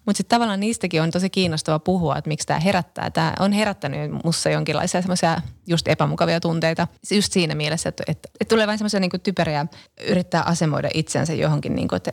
[0.05, 3.11] Mutta sitten tavallaan niistäkin on tosi kiinnostava puhua, että miksi tämä herättää.
[3.11, 6.87] Tämä on herättänyt mussa jonkinlaisia semmoisia just epämukavia tunteita.
[7.11, 9.65] Just siinä mielessä, että, että, että tulee vain semmoisia niin typeriä,
[10.07, 12.11] yrittää asemoida itsensä johonkin, niin kuin, että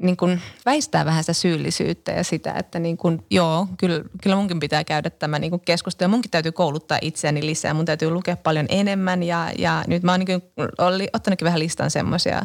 [0.00, 4.60] niin kuin väistää vähän sitä syyllisyyttä ja sitä, että niin kuin, joo, kyllä, kyllä munkin
[4.60, 6.10] pitää käydä tämä niin kuin keskustelu.
[6.10, 10.20] Munkin täytyy kouluttaa itseäni lisää, mun täytyy lukea paljon enemmän ja, ja nyt mä oon
[10.20, 12.42] niin kuin, oli, ottanutkin vähän listan semmoisia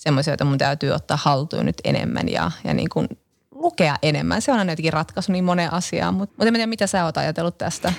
[0.00, 3.08] semmoisia, joita mun täytyy ottaa haltuun nyt enemmän ja, ja niin kuin
[3.54, 4.42] lukea enemmän.
[4.42, 7.16] Se on aina jotenkin ratkaisu niin moneen asiaan, mutta, mutta en tiedä, mitä sä oot
[7.16, 7.92] ajatellut tästä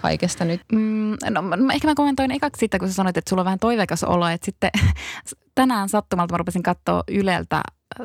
[0.00, 0.60] kaikesta nyt?
[0.72, 1.42] Mm, no
[1.74, 4.44] ehkä mä kommentoin ekaksi sitä, kun sä sanoit, että sulla on vähän toiveikas olo, että
[4.44, 4.70] sitten
[5.54, 7.62] tänään sattumalta mä rupesin katsoa Yleltä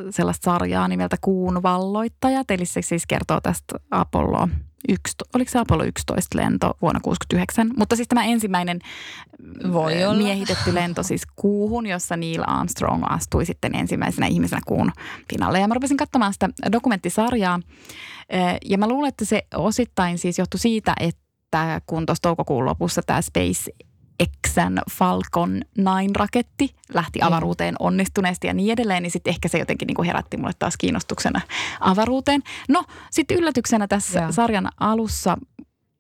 [0.10, 4.48] sellaista sarjaa nimeltä Kuun valloittajat, eli se siis kertoo tästä Apollo
[4.90, 8.80] 11, oliko se Apollo 11 lento vuonna 1969, mutta siis tämä ensimmäinen
[9.74, 10.18] Voi olla.
[10.18, 14.92] miehitetty lento siis kuuhun, jossa Neil Armstrong astui sitten ensimmäisenä ihmisenä kuun
[15.28, 15.60] pinnalle.
[15.60, 17.60] Ja mä rupesin katsomaan sitä dokumenttisarjaa
[18.66, 23.22] ja mä luulen, että se osittain siis johtui siitä, että kun tuossa toukokuun lopussa tämä
[23.22, 23.72] Space
[24.48, 29.96] Xn Falcon 9-raketti lähti avaruuteen onnistuneesti ja niin edelleen, niin sitten ehkä se jotenkin niin
[29.96, 31.42] kuin herätti mulle taas kiinnostuksena
[31.80, 32.44] avaruuteen.
[32.70, 34.32] No, sitten yllätyksenä tässä ja.
[34.32, 35.38] sarjan alussa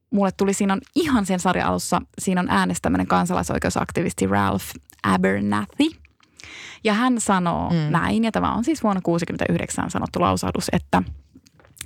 [0.09, 4.65] mulle tuli, siinä on ihan sen sarjan alussa, siinä on äänestäminen kansalaisoikeusaktivisti Ralph
[5.03, 5.89] Abernathy.
[6.83, 7.75] Ja hän sanoo mm.
[7.75, 11.03] näin, ja tämä on siis vuonna 1969 sanottu lausahdus, että–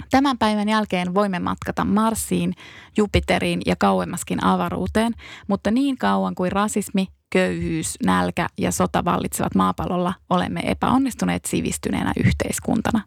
[0.10, 2.54] Tämän päivän jälkeen voimme matkata Marsiin,
[2.98, 5.14] Jupiteriin ja kauemmaskin avaruuteen,
[5.48, 13.02] mutta niin kauan kuin rasismi, köyhyys, nälkä ja sota vallitsevat maapallolla, olemme epäonnistuneet sivistyneenä yhteiskuntana.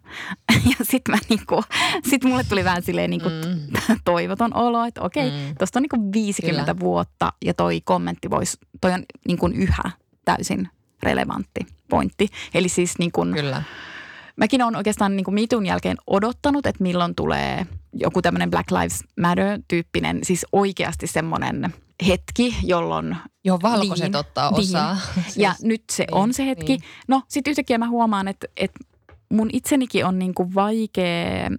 [0.65, 1.63] Ja sitten niinku,
[2.09, 3.75] sit mulle tuli vähän silleen niinku mm.
[4.05, 5.55] toivoton olo, että okei, mm.
[5.57, 6.79] tuosta on niinku 50 Kyllä.
[6.79, 9.91] vuotta ja toi kommentti voisi, toi on niinku yhä
[10.25, 10.69] täysin
[11.03, 12.29] relevantti pointti.
[12.53, 13.63] Eli siis niinku, Kyllä
[14.35, 19.03] mäkin olen oikeastaan niin kuin mitun jälkeen odottanut, että milloin tulee joku tämmöinen Black Lives
[19.21, 21.73] Matter-tyyppinen, siis oikeasti semmoinen
[22.07, 23.17] hetki, jolloin...
[23.45, 24.59] Joo, valkoiset niin, ottaa niin.
[24.59, 24.93] osaa.
[24.93, 25.23] Niin.
[25.23, 26.77] Siis, ja nyt se niin, on se hetki.
[26.77, 26.83] Niin.
[27.07, 28.79] No, sitten yhtäkkiä mä huomaan, että, että
[29.29, 31.49] mun itsenikin on niin kuin vaikea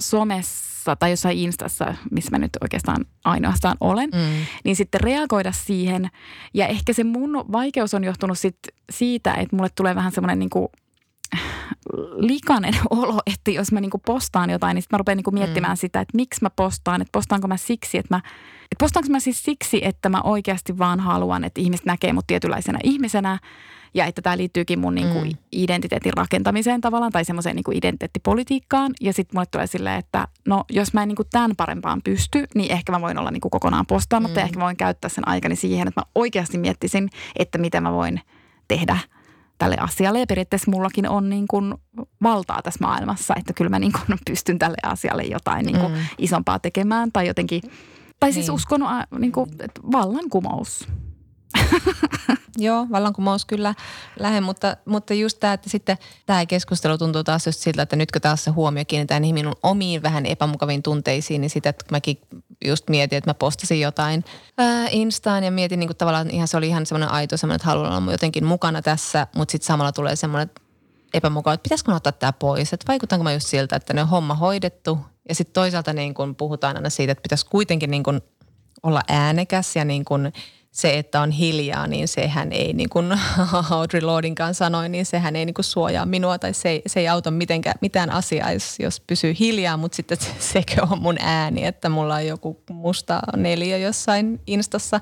[0.00, 4.46] somessa tai jossain Instassa, missä mä nyt oikeastaan ainoastaan olen, mm.
[4.64, 6.10] niin sitten reagoida siihen.
[6.54, 8.58] Ja ehkä se mun vaikeus on johtunut sit
[8.90, 10.68] siitä, että mulle tulee vähän semmoinen niin kuin
[12.16, 15.80] likainen olo, että jos mä niinku postaan jotain, niin sitten mä rupean niinku miettimään mm.
[15.80, 18.18] sitä, että miksi mä postaan, että postaanko mä siksi, että mä,
[18.62, 22.78] että postaanko mä siis siksi, että mä oikeasti vaan haluan, että ihmiset näkee mut tietynlaisena
[22.82, 23.38] ihmisenä
[23.94, 25.30] ja että tämä liittyykin mun niinku mm.
[25.52, 28.92] identiteetin rakentamiseen tavallaan tai semmoiseen niinku identiteettipolitiikkaan.
[29.00, 32.72] Ja sitten mulle tulee silleen, että no jos mä en niinku tämän parempaan pysty, niin
[32.72, 34.40] ehkä mä voin olla niinku kokonaan postaamatta mm.
[34.40, 37.92] ja ehkä mä voin käyttää sen aikani siihen, että mä oikeasti miettisin, että miten mä
[37.92, 38.20] voin
[38.68, 38.98] tehdä–
[39.58, 40.20] tälle asialle.
[40.20, 41.74] Ja periaatteessa mullakin on niin kuin
[42.22, 45.98] valtaa tässä maailmassa, että kyllä mä niin kuin pystyn tälle asialle jotain niin kuin mm.
[46.18, 47.62] isompaa tekemään tai jotenkin,
[48.20, 48.54] tai siis niin.
[48.54, 48.80] uskon
[49.18, 50.88] niin kuin, että vallankumous
[52.58, 53.74] Joo, vallankumous kyllä
[54.18, 58.20] lähde, mutta, mutta just tämä, että sitten tämä keskustelu tuntuu taas just siltä, että nytkö
[58.20, 62.18] taas se huomio kiinnitetään niihin minun omiin vähän epämukaviin tunteisiin, niin sitä, että mäkin
[62.64, 64.24] just mietin, että mä postasin jotain
[64.58, 67.66] ää, Instaan ja mietin niin kuin tavallaan ihan se oli ihan semmoinen aito semmoinen, että
[67.66, 70.50] haluan olla jotenkin mukana tässä, mutta sitten samalla tulee semmoinen
[71.14, 74.08] epämukava, että pitäisikö mä ottaa tämä pois, että vaikutanko mä just siltä, että ne on
[74.08, 74.98] homma hoidettu?
[75.28, 78.20] Ja sitten toisaalta niin kuin puhutaan aina siitä, että pitäisi kuitenkin niin kuin
[78.82, 80.32] olla äänekäs ja niin kuin–
[80.74, 83.12] se, että on hiljaa, niin sehän ei, niin kuin
[83.70, 87.30] Audrey Lordinkaan sanoi, niin sehän ei niin kuin suojaa minua tai se se ei auta
[87.30, 91.88] mitenkään, mitään asiaa, jos, jos pysyy hiljaa, mutta sitten se, sekö on mun ääni, että
[91.88, 95.00] mulla on joku musta neljä jossain instassa.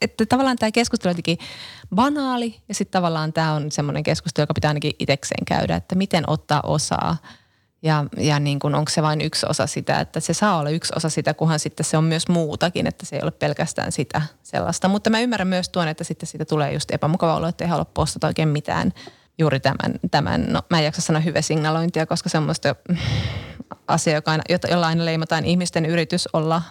[0.00, 1.38] Että tavallaan tämä keskustelu on jotenkin
[1.94, 6.24] banaali ja sitten tavallaan tämä on semmoinen keskustelu, joka pitää ainakin itsekseen käydä, että miten
[6.26, 7.16] ottaa osaa–
[7.82, 10.92] ja, ja niin kuin onko se vain yksi osa sitä, että se saa olla yksi
[10.96, 14.88] osa sitä, kunhan sitten se on myös muutakin, että se ei ole pelkästään sitä sellaista.
[14.88, 17.84] Mutta mä ymmärrän myös tuon, että sitten siitä tulee just epämukava olo, että ei halua
[17.84, 18.92] postata oikein mitään
[19.38, 22.74] juuri tämän, tämän no mä en jaksa sanoa hyvä signalointia, koska se on musta
[23.88, 26.62] asia, joka aina, jolla aina leimataan ihmisten yritys olla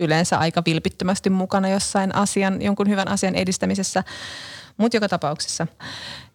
[0.00, 4.04] yleensä aika vilpittömästi mukana jossain asian, jonkun hyvän asian edistämisessä.
[4.80, 5.66] Mutta joka tapauksessa.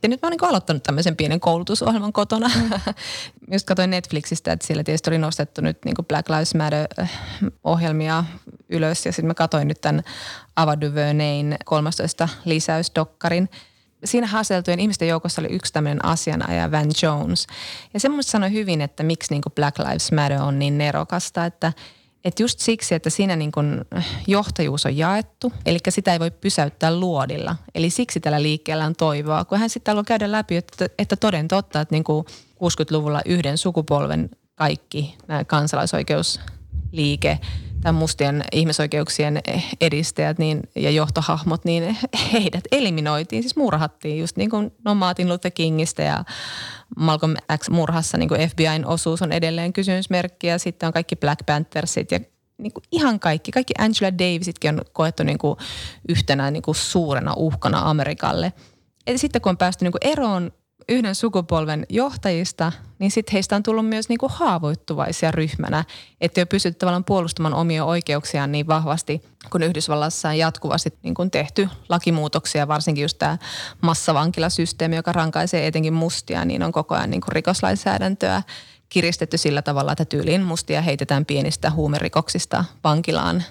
[0.03, 2.51] Ja nyt mä oon niin aloittanut tämmöisen pienen koulutusohjelman kotona.
[2.55, 2.69] Mm.
[3.53, 8.23] Just katsoin Netflixistä, että siellä tietysti oli nostettu nyt niin Black Lives Matter-ohjelmia
[8.69, 9.05] ylös.
[9.05, 10.03] Ja sitten mä katsoin nyt tämän
[10.55, 13.49] Ava DuVernayn 13 lisäysdokkarin.
[14.03, 17.47] Siinä haasteltujen ihmisten joukossa oli yksi tämmöinen asianaja, Van Jones.
[17.93, 21.73] Ja se mun sanoi hyvin, että miksi niin Black Lives Matter on niin nerokasta, että–
[22.25, 23.85] että just siksi, että siinä niin kun
[24.27, 27.55] johtajuus on jaettu, eli sitä ei voi pysäyttää luodilla.
[27.75, 31.47] Eli siksi tällä liikkeellä on toivoa, kun hän sitten haluaa käydä läpi, että, että toden
[31.47, 37.39] totta, että niin kuin 60-luvulla yhden sukupolven kaikki nämä kansalaisoikeusliike,
[37.81, 39.39] tämän mustien ihmisoikeuksien
[39.81, 41.97] edistäjät niin, ja johtohahmot, niin
[42.33, 46.23] heidät eliminoitiin, siis murhattiin just niin kuin no Martin Luther Kingistä ja
[46.95, 51.45] Malcolm X murhassa niin kuin FBIn osuus on edelleen kysymysmerkki ja sitten on kaikki Black
[51.45, 52.19] Panthersit ja
[52.57, 53.51] niin kuin ihan kaikki.
[53.51, 55.57] Kaikki Angela Davisitkin on koettu niin kuin
[56.09, 58.53] yhtenä niin kuin suurena uhkana Amerikalle.
[59.07, 60.51] Ja sitten kun on päästy niin kuin eroon
[60.89, 65.83] yhden sukupolven johtajista, niin sitten heistä on tullut myös niin kuin haavoittuvaisia ryhmänä,
[66.21, 69.21] että ei ole tavallaan puolustamaan omia oikeuksiaan niin vahvasti,
[69.51, 73.37] kun Yhdysvallassa on jatkuvasti niin kuin tehty lakimuutoksia, varsinkin just tämä
[73.81, 78.41] massavankilasysteemi, joka rankaisee etenkin mustia, niin on koko ajan niin kuin rikoslainsäädäntöä
[78.89, 83.43] kiristetty sillä tavalla, että tyyliin mustia heitetään pienistä huumerikoksista vankilaan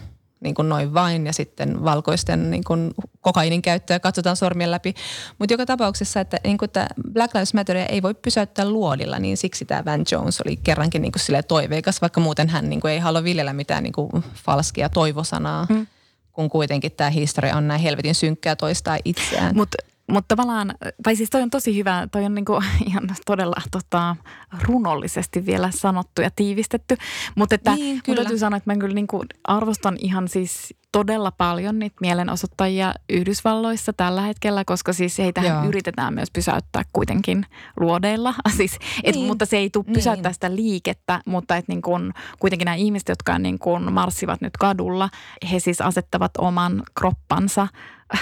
[0.45, 4.95] niin kuin noin vain ja sitten valkoisten niin kuin kokainin käyttöä katsotaan sormien läpi.
[5.39, 9.37] Mutta joka tapauksessa, että niin kuin tämä Black Lives Matter ei voi pysäyttää luodilla, niin
[9.37, 12.99] siksi tämä Van Jones oli kerrankin niin kuin toiveikas, vaikka muuten hän niin kuin ei
[12.99, 15.67] halua viljellä mitään niin kuin falskia toivosanaa.
[15.69, 15.87] Hmm
[16.35, 19.57] kun kuitenkin tämä historia on näin helvetin synkkää toistaa itseään.
[19.57, 19.77] Mutta
[20.11, 22.53] mutta tavallaan, tai siis toi on tosi hyvä, toi on niinku
[22.87, 24.17] ihan todella tota,
[24.63, 26.97] runollisesti vielä sanottu ja tiivistetty.
[27.35, 31.79] Mutta että niin, mun täytyy sanoa, että mä kyllä niinku arvostan ihan siis todella paljon
[31.79, 37.47] niitä mielenosoittajia Yhdysvalloissa tällä hetkellä, koska siis heitä yritetään myös pysäyttää kuitenkin
[37.81, 38.35] luodeilla.
[38.57, 39.27] Siis, et, niin.
[39.27, 40.35] Mutta se ei tule pysäyttää niin.
[40.35, 45.11] sitä liikettä, mutta et niin kun, kuitenkin nämä ihmiset, jotka niin kun marssivat nyt kadulla,
[45.53, 47.69] he siis asettavat oman kroppansa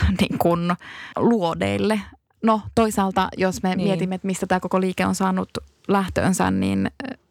[0.21, 0.77] niin kun,
[1.17, 2.01] luodeille.
[2.43, 3.89] No toisaalta, jos me niin.
[3.89, 5.51] mietimme, että mistä tämä koko liike on saanut
[5.89, 6.91] lähtöönsä, niin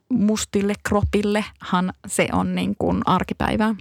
[0.09, 3.75] mustille kropillehan se on niin kuin arkipäivää.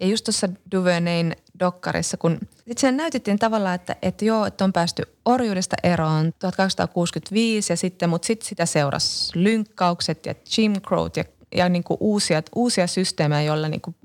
[0.00, 5.02] Ja just tuossa Duvernayn dokkarissa, kun itse näytettiin tavallaan, että, että joo, että on päästy
[5.24, 11.68] orjuudesta eroon 1265 ja sitten, mutta sitten sitä seurasi lynkkaukset ja Jim Crow ja, ja
[11.68, 13.96] niin kuin uusia, uusia systeemejä, joilla niin kuin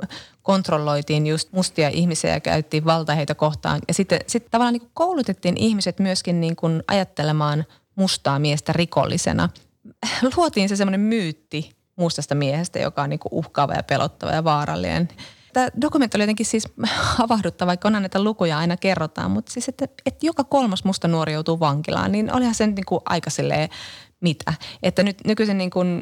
[0.42, 3.80] kontrolloitiin just mustia ihmisiä ja käyttiin valta heitä kohtaan.
[3.88, 9.50] Ja sitten, sitten tavallaan niin kuin koulutettiin ihmiset myöskin niin kuin ajattelemaan mustaa miestä rikollisena.
[10.38, 15.08] Luotiin se semmoinen myytti mustasta miehestä, joka on niin kuin uhkaava ja pelottava ja vaarallinen–
[15.58, 16.68] tämä dokumentti oli jotenkin siis
[17.18, 21.34] havahduttava, vaikka onhan näitä lukuja aina kerrotaan, mutta siis, että, että joka kolmas musta nuori
[21.34, 23.70] joutuu vankilaan, niin olihan se niin kuin aika silleen,
[24.22, 24.54] mitä.
[24.84, 26.02] Että nyt nykyisin niin kuin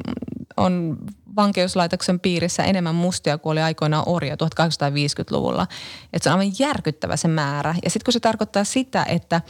[0.56, 0.96] on
[1.36, 5.66] vankeuslaitoksen piirissä enemmän mustia kuin oli aikoinaan orja 1850-luvulla.
[6.12, 7.74] Että se on aivan järkyttävä se määrä.
[7.84, 9.40] Ja sitten kun se tarkoittaa sitä, että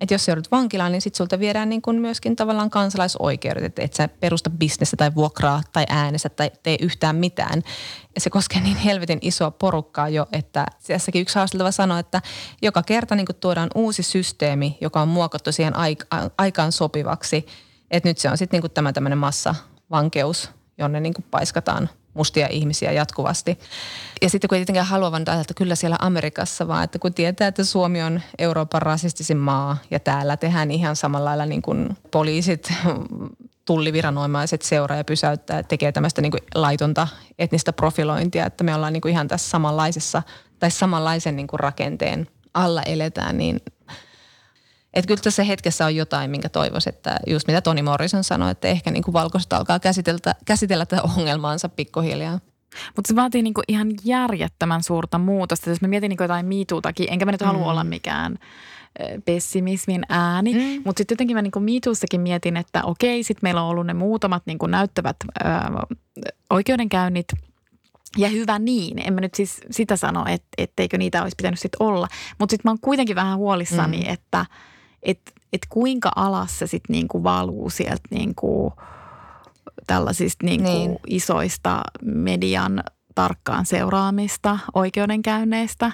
[0.00, 3.82] Että jos sä joudut vankilaan, niin sit sulta viedään niin kuin myöskin tavallaan kansalaisoikeudet, että
[3.82, 7.62] et sä perusta bisnestä tai vuokraa tai äänestä tai tee yhtään mitään.
[8.14, 12.22] Ja se koskee niin helvetin isoa porukkaa jo, että tässäkin yksi haasteltava sanoo, että
[12.62, 15.74] joka kerta niin kuin tuodaan uusi systeemi, joka on muokattu siihen
[16.38, 17.46] aikaan sopivaksi.
[17.94, 22.92] Että nyt se on sitten niin tämä tämmöinen massavankeus, jonne niin kuin paiskataan– mustia ihmisiä
[22.92, 23.58] jatkuvasti.
[24.22, 27.48] Ja sitten kun ei tietenkään halua vaan että kyllä siellä Amerikassa, vaan että kun tietää,
[27.48, 32.72] että Suomi on Euroopan rasistisin maa ja täällä tehdään ihan samalla lailla niin kuin poliisit,
[33.64, 39.00] tulliviranomaiset seuraa ja pysäyttää, tekee tämmöistä niin kuin laitonta etnistä profilointia, että me ollaan niin
[39.00, 40.22] kuin ihan tässä samanlaisessa
[40.58, 43.60] tai samanlaisen niin kuin rakenteen alla eletään, niin
[44.94, 48.68] että kyllä tässä hetkessä on jotain, minkä toivoisi, että just mitä Toni Morrison sanoi, että
[48.68, 52.40] ehkä niin kuin valkoiset alkaa käsitellä, käsitellä tätä ongelmaansa pikkuhiljaa.
[52.96, 55.70] Mutta se vaatii niinku ihan järjettömän suurta muutosta.
[55.70, 57.66] Jos mä mietin niinku jotain miituutakin, enkä mä nyt halua mm.
[57.66, 58.38] olla mikään
[59.24, 60.82] pessimismin ääni, mm.
[60.84, 64.42] mutta sitten jotenkin mä niinku miituussakin mietin, että okei, sitten meillä on ollut ne muutamat
[64.46, 65.46] niinku näyttävät ö,
[66.50, 67.26] oikeudenkäynnit–
[68.16, 68.98] ja hyvä niin.
[69.06, 72.08] En mä nyt siis sitä sano, että etteikö niitä olisi pitänyt sitten olla.
[72.38, 74.12] Mutta sitten mä oon kuitenkin vähän huolissani, mm.
[74.12, 74.46] että–
[75.04, 78.72] että et kuinka alas se sitten niinku valuu sieltä niinku
[79.86, 80.98] tällaisista niinku niin.
[81.06, 85.92] isoista median tarkkaan seuraamista oikeudenkäynneistä.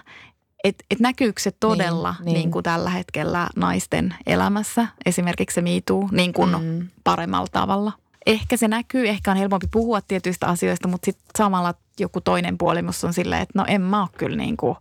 [0.65, 2.35] Että et näkyykö se todella niin, niin.
[2.35, 6.89] Niin kuin tällä hetkellä naisten elämässä, esimerkiksi se miituu niin kuin mm.
[7.05, 7.93] paremmalla tavalla?
[8.27, 12.83] Ehkä se näkyy, ehkä on helpompi puhua tietyistä asioista, mutta sitten samalla joku toinen puoli
[12.83, 14.77] musta on silleen, että no en mä ole kyllä niin kuin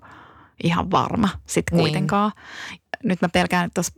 [0.63, 1.83] ihan varma sitten niin.
[1.83, 2.31] kuitenkaan.
[2.69, 2.81] Niin.
[3.03, 3.93] Nyt mä pelkään, että tuossa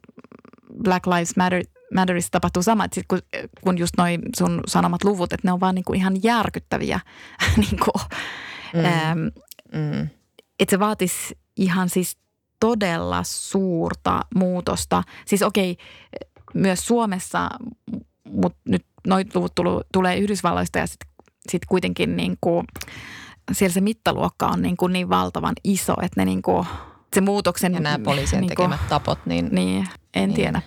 [0.83, 1.63] Black Lives Matter,
[1.95, 3.19] Matterissa tapahtuu sama, että sit kun,
[3.63, 6.99] kun just noin sun sanomat luvut, että ne on vaan niinku ihan järkyttäviä.
[7.57, 7.91] niinku,
[8.73, 8.85] mm.
[8.85, 9.19] Ähm,
[9.73, 10.09] mm.
[10.59, 12.17] Että se vaatisi ihan siis
[12.59, 15.03] todella suurta muutosta.
[15.25, 15.77] Siis okei,
[16.53, 17.49] myös Suomessa,
[18.29, 21.07] mutta nyt noin luvut tulu, tulee Yhdysvalloista ja sitten
[21.49, 22.63] sit kuitenkin niinku,
[23.51, 26.65] siellä se mittaluokka on niinku niin valtavan iso, että ne niinku,
[27.15, 27.73] se muutoksen...
[27.73, 29.49] Ja nämä poliisien niinku, tekemät tapot, niin...
[29.51, 30.35] Niin, en niin.
[30.35, 30.61] tiedä.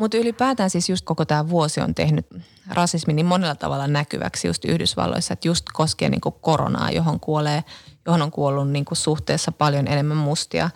[0.00, 2.26] Mutta ylipäätään siis just koko tämä vuosi on tehnyt
[2.70, 7.64] rasismin niin monella tavalla näkyväksi just Yhdysvalloissa, että just koskee niin koronaa, johon kuolee,
[8.06, 10.70] johon on kuollut niin suhteessa paljon enemmän mustia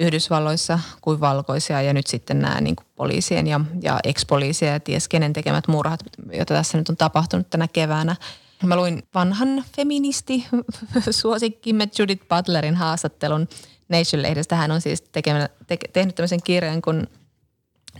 [0.00, 5.32] Yhdysvalloissa kuin valkoisia ja nyt sitten nämä niin poliisien ja, ja ex-poliisien ja ties kenen
[5.32, 6.00] tekemät murhat,
[6.32, 8.16] joita tässä nyt on tapahtunut tänä keväänä.
[8.62, 10.46] Mä luin vanhan feministi
[11.10, 13.48] suosikkimme Judith Butlerin haastattelun
[13.88, 14.56] Nation-lehdestä.
[14.56, 17.06] Hän on siis tekemä, te, tehnyt tämmöisen kirjan kuin–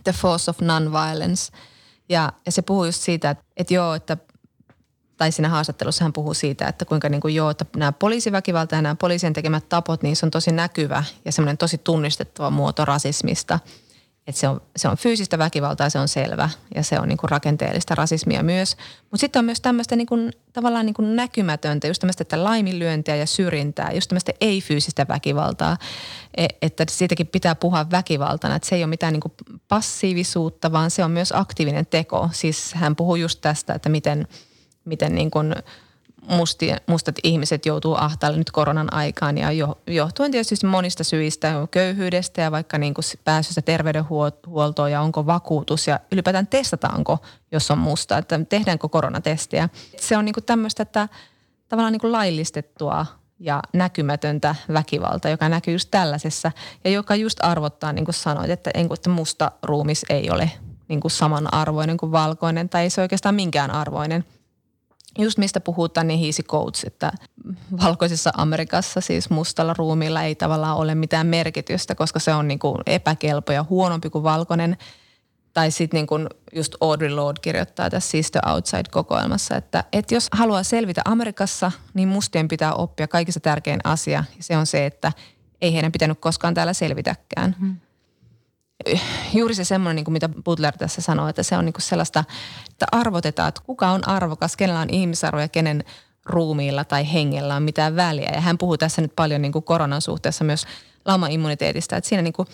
[0.05, 1.53] The Force of Nonviolence.
[2.09, 4.17] Ja, ja se puhuu just siitä, että, että joo, että
[5.17, 8.83] tai siinä haastattelussa hän puhuu siitä, että kuinka niin kuin joo, että nämä poliisiväkivalta ja
[8.83, 13.59] nämä poliisien tekemät tapot, niin se on tosi näkyvä ja semmoinen tosi tunnistettava muoto rasismista–
[14.29, 17.31] että se on, se on fyysistä väkivaltaa, se on selvä ja se on niin kuin
[17.31, 18.77] rakenteellista rasismia myös.
[19.01, 23.17] Mutta sitten on myös tämmöistä niin kuin, tavallaan niin kuin näkymätöntä, just tämmöistä että laiminlyöntiä
[23.17, 25.77] ja syrjintää, just tämmöistä ei-fyysistä väkivaltaa,
[26.37, 29.33] e, että siitäkin pitää puhua väkivaltana, että se ei ole mitään niin kuin
[29.69, 32.31] passiivisuutta, vaan se on myös aktiivinen teko.
[32.33, 34.29] Siis hän puhuu just tästä, että miten,
[34.85, 35.55] miten niin kuin–
[36.27, 42.43] musti, mustat ihmiset joutuu ahtaalle nyt koronan aikaan ja jo, johtuen tietysti monista syistä, köyhyydestä
[42.43, 47.19] ja vaikka niin kuin pääsystä terveydenhuoltoon ja onko vakuutus ja ylipäätään testataanko,
[47.53, 49.69] jos on musta, että tehdäänkö koronatestiä.
[50.01, 51.09] Se on niin kuin tämmöistä, että
[51.69, 53.07] tavallaan niin kuin laillistettua
[53.41, 56.53] ja näkymätöntä väkivalta, joka näkyy just tällaisessa
[56.85, 60.51] ja joka just arvottaa, niin kuin sanoit, että, että musta ruumis ei ole
[60.89, 64.25] niin kuin samanarvoinen kuin valkoinen tai ei se oikeastaan minkään arvoinen–
[65.19, 67.13] just mistä puhutaan, niin easy codes, että
[67.83, 72.77] valkoisessa Amerikassa siis mustalla ruumilla ei tavallaan ole mitään merkitystä, koska se on niin kuin
[72.87, 74.77] epäkelpo ja huonompi kuin valkoinen.
[75.53, 80.63] Tai sitten niin kuin just Audrey Lorde kirjoittaa tässä Sister Outside-kokoelmassa, että, että jos haluaa
[80.63, 84.25] selvitä Amerikassa, niin mustien pitää oppia kaikista tärkein asia.
[84.37, 85.13] Ja se on se, että
[85.61, 87.57] ei heidän pitänyt koskaan täällä selvitäkään.
[87.59, 87.77] Mm
[89.35, 92.25] juuri se semmoinen, niin kuin mitä Butler tässä sanoi, että se on niin kuin sellaista,
[92.71, 95.85] että arvotetaan, että kuka on arvokas, kenellä on ihmisarvo ja kenen
[96.27, 98.31] ruumiilla tai hengellä on mitään väliä.
[98.35, 100.67] Ja hän puhuu tässä nyt paljon niin kuin koronan suhteessa myös
[101.05, 102.49] laumaimmuniteetista, että siinä niin kuin,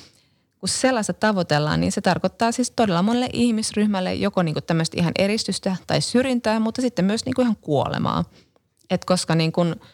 [0.58, 5.12] kun sellaista tavoitellaan, niin se tarkoittaa siis todella monelle ihmisryhmälle joko niin kuin tämmöistä ihan
[5.18, 8.24] eristystä tai syrjintää, mutta sitten myös niin kuin ihan kuolemaa.
[8.90, 9.74] Et koska niin kuin–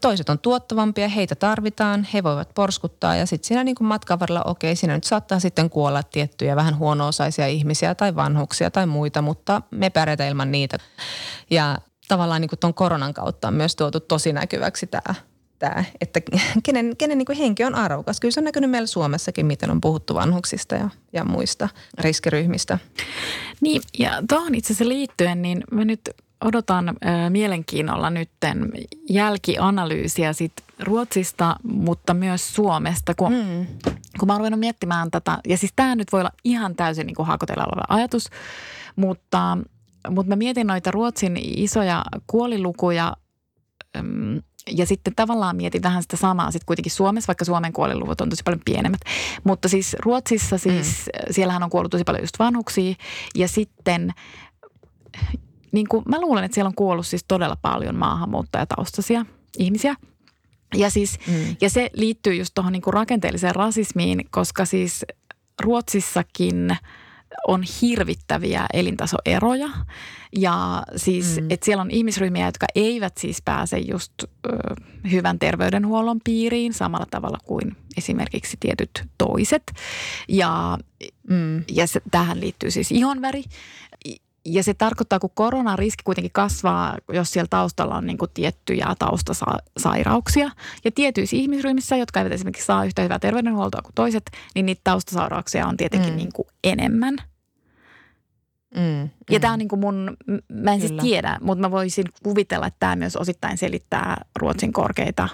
[0.00, 4.42] toiset on tuottavampia, heitä tarvitaan, he voivat porskuttaa ja sitten siinä niin kuin matkan varrella,
[4.42, 9.62] okei, siinä nyt saattaa sitten kuolla tiettyjä vähän huono-osaisia ihmisiä tai vanhuksia tai muita, mutta
[9.70, 10.78] me pärjätään ilman niitä.
[11.50, 11.78] Ja
[12.08, 15.14] tavallaan niin kuin tuon koronan kautta on myös tuotu tosi näkyväksi tämä,
[15.58, 16.20] tämä, että
[16.62, 18.20] kenen, kenen niin henki on arvokas.
[18.20, 22.78] Kyllä se on näkynyt meillä Suomessakin, miten on puhuttu vanhuksista ja, ja muista riskiryhmistä.
[23.60, 26.00] Niin, ja tuohon itse asiassa liittyen, niin mä nyt
[26.44, 28.72] odotan äh, mielenkiinnolla nytten
[29.10, 33.66] jälkianalyysiä sit Ruotsista, mutta myös Suomesta, kun, mm.
[34.20, 37.14] kun mä oon ruvennut miettimään tätä, ja siis tämä nyt voi olla ihan täysin niin
[37.14, 38.30] kuin haakotella oleva ajatus,
[38.96, 39.58] mutta,
[40.10, 43.16] mutta mä mietin noita Ruotsin isoja kuolilukuja,
[44.70, 48.42] ja sitten tavallaan mietin vähän sitä samaa sitten kuitenkin Suomessa, vaikka Suomen kuoliluvut on tosi
[48.42, 49.00] paljon pienemmät.
[49.44, 51.32] Mutta siis Ruotsissa siis, mm.
[51.32, 52.94] siellähän on kuollut tosi paljon just vanhuksia
[53.34, 54.14] ja sitten
[55.74, 59.26] niin kuin, mä luulen, että siellä on kuollut siis todella paljon maahanmuuttajataustaisia
[59.58, 59.96] ihmisiä.
[60.74, 61.56] Ja, siis, mm.
[61.60, 65.04] ja se liittyy just tuohon niin rakenteelliseen rasismiin, koska siis
[65.62, 66.76] Ruotsissakin
[67.48, 69.68] on hirvittäviä elintasoeroja.
[70.36, 71.46] Ja siis, mm.
[71.50, 74.28] että siellä on ihmisryhmiä, jotka eivät siis pääse just ö,
[75.10, 79.62] hyvän terveydenhuollon piiriin samalla tavalla kuin esimerkiksi tietyt toiset.
[80.28, 80.78] Ja,
[81.28, 81.64] mm.
[81.72, 83.44] ja se, tähän liittyy siis ihonväri.
[84.46, 90.50] Ja se tarkoittaa, kun koronariski kuitenkin kasvaa, jos siellä taustalla on niin kuin tiettyjä taustasairauksia.
[90.84, 94.22] Ja tietyissä ihmisryhmissä, jotka eivät esimerkiksi saa yhtä hyvää terveydenhuoltoa kuin toiset,
[94.54, 96.16] niin niitä taustasairauksia on tietenkin mm.
[96.16, 97.16] niin kuin enemmän.
[98.76, 99.40] Mm, ja mm.
[99.40, 100.16] tämä on niin kuin mun,
[100.52, 101.02] mä en siis Kyllä.
[101.02, 105.28] siis tiedä, mutta mä voisin kuvitella, että tämä myös osittain selittää Ruotsin korkeita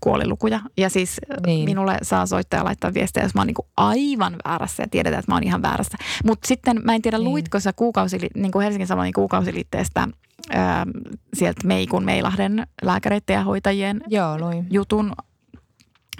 [0.00, 0.60] kuolilukuja.
[0.76, 1.64] Ja siis niin.
[1.64, 5.32] minulle saa soittaa ja laittaa viestejä, jos mä oon niin aivan väärässä ja tiedetään, että
[5.32, 5.98] mä oon ihan väärässä.
[6.24, 7.24] Mutta sitten mä en tiedä, niin.
[7.24, 10.08] luitko sä kuukausi, niin kuin Helsingin Sanomin kuukausiliitteestä
[10.50, 10.86] ää,
[11.34, 14.66] sieltä Meikun Meilahden lääkäreiden ja hoitajien Joo, luin.
[14.70, 15.12] jutun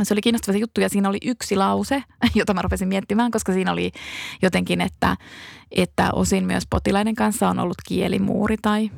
[0.02, 2.02] se oli kiinnostava se juttu ja siinä oli yksi lause,
[2.34, 3.92] jota mä rupesin miettimään, koska siinä oli
[4.42, 5.16] jotenkin, että,
[5.70, 8.90] että osin myös potilaiden kanssa on ollut kielimuuri tai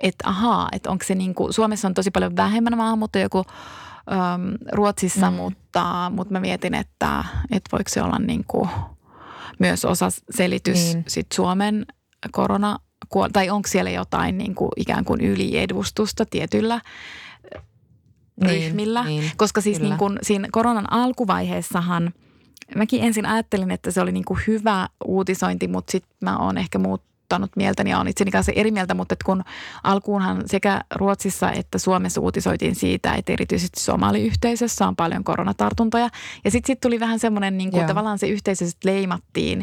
[0.00, 3.44] että ahaa, että onko se niin kuin, Suomessa on tosi paljon vähemmän maahanmuuttajia kuin
[4.12, 5.36] äm, Ruotsissa, mm.
[5.36, 8.68] mutta, mutta mä mietin, että, että voiko se olla niin kuin
[9.58, 11.04] myös osa selitys niin.
[11.08, 11.86] sit Suomen
[12.32, 12.78] korona,
[13.32, 16.80] tai onko siellä jotain niin kuin ikään kuin yliedustusta tietyllä
[18.40, 19.04] niin, ryhmillä.
[19.04, 22.12] Niin, Koska siis niin kuin siinä koronan alkuvaiheessahan
[22.76, 26.78] mäkin ensin ajattelin, että se oli niin kuin hyvä uutisointi, mutta sitten mä oon ehkä
[26.78, 29.44] muut, muuttanut mieltäni ja on itseni kanssa eri mieltä, mutta että kun
[29.84, 36.08] alkuunhan sekä Ruotsissa että Suomessa uutisoitiin siitä, että erityisesti somaliyhteisössä on paljon koronatartuntoja.
[36.44, 39.62] Ja sitten sit tuli vähän semmoinen, niin kuin tavallaan se yhteisö leimattiin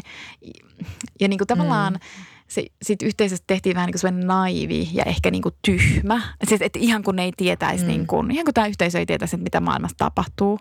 [1.20, 2.00] ja niin kuin tavallaan mm
[2.48, 6.22] se, sit yhteisöstä tehtiin vähän niin kuin naivi ja ehkä niin kuin tyhmä.
[6.48, 7.88] Siis, että ihan kun ne ei tietäisi, mm.
[7.88, 10.58] niin kuin, ihan kun tämä yhteisö ei tietäisi, että mitä maailmassa tapahtuu,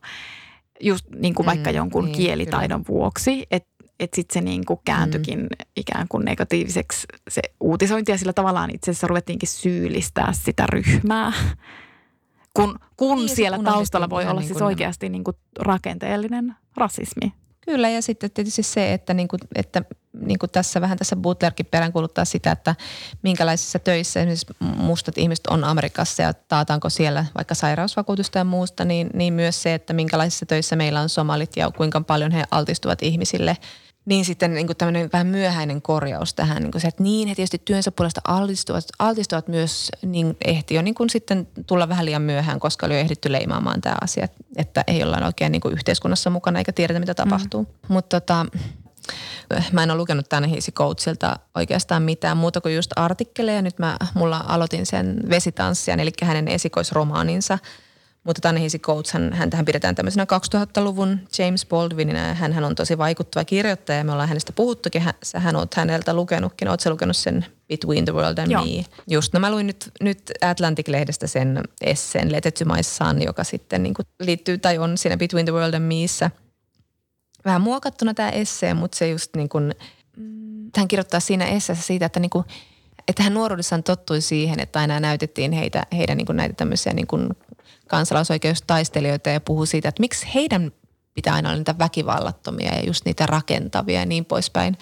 [0.81, 2.97] just niin kuin vaikka mm, jonkun niin, kielitaidon kyllä.
[2.97, 3.45] vuoksi.
[3.51, 5.47] Että että sitten se niin kuin kääntyikin mm.
[5.75, 11.33] ikään kuin negatiiviseksi se uutisointi ja sillä tavallaan itse asiassa ruvettiinkin syyllistää sitä ryhmää.
[12.53, 17.33] Kun, kun niin, siellä taustalla voi olla niin siis oikeasti niin kuin rakenteellinen rasismi.
[17.61, 19.81] Kyllä ja sitten tietysti se, että, niin kuin, että
[20.21, 22.75] niin kuin tässä vähän tässä Butlerkin peräänkuuluttaa sitä, että
[23.21, 29.09] minkälaisissa töissä esimerkiksi mustat ihmiset on Amerikassa ja taataanko siellä vaikka sairausvakuutusta ja muusta, niin,
[29.13, 33.57] niin myös se, että minkälaisissa töissä meillä on somalit ja kuinka paljon he altistuvat ihmisille–
[34.05, 37.35] niin sitten niin kuin tämmöinen vähän myöhäinen korjaus tähän, niin kuin se, että niin he
[37.35, 42.21] tietysti työnsä puolesta altistuvat, altistuvat myös, niin ehti jo niin kuin sitten tulla vähän liian
[42.21, 46.29] myöhään, koska oli jo ehditty leimaamaan tämä asia, että ei olla oikein niin kuin yhteiskunnassa
[46.29, 47.63] mukana eikä tiedetä, mitä tapahtuu.
[47.63, 47.69] Mm.
[47.87, 48.45] Mutta tota,
[49.71, 53.61] mä en ole lukenut tänne Hiisi Coachilta oikeastaan mitään muuta kuin just artikkeleja.
[53.61, 57.59] Nyt mä, mulla aloitin sen Vesitanssian, eli hänen esikoisromaaninsa–
[58.25, 62.97] mutta Tanehisi Coates, hän, häntähän pidetään tämmöisenä 2000-luvun James Baldwinina ja hän, hän on tosi
[62.97, 64.03] vaikuttava kirjoittaja.
[64.03, 66.67] Me ollaan hänestä puhuttukin, hän, hän on häneltä lukenutkin.
[66.67, 68.65] Oletko lukenut sen Between the World and Joo.
[68.65, 68.85] Me?
[69.07, 73.93] Just, no mä luin nyt, nyt Atlantic-lehdestä sen esseen Let My Son, joka sitten niin
[73.93, 76.31] kuin liittyy tai on siinä Between the World and Meissa.
[77.45, 79.75] Vähän muokattuna tämä essee, mutta se just niin kuin,
[80.77, 82.45] hän kirjoittaa siinä esseessä siitä, että niin kuin,
[83.07, 87.07] että hän nuoruudessaan tottui siihen, että aina näytettiin heitä, heidän niin kuin näitä tämmöisiä niin
[87.07, 87.29] kuin
[87.87, 90.71] kansalaisoikeustaistelijoita ja puhuu siitä, että miksi heidän
[91.13, 94.77] pitää aina olla niitä väkivallattomia ja just niitä rakentavia ja niin poispäin.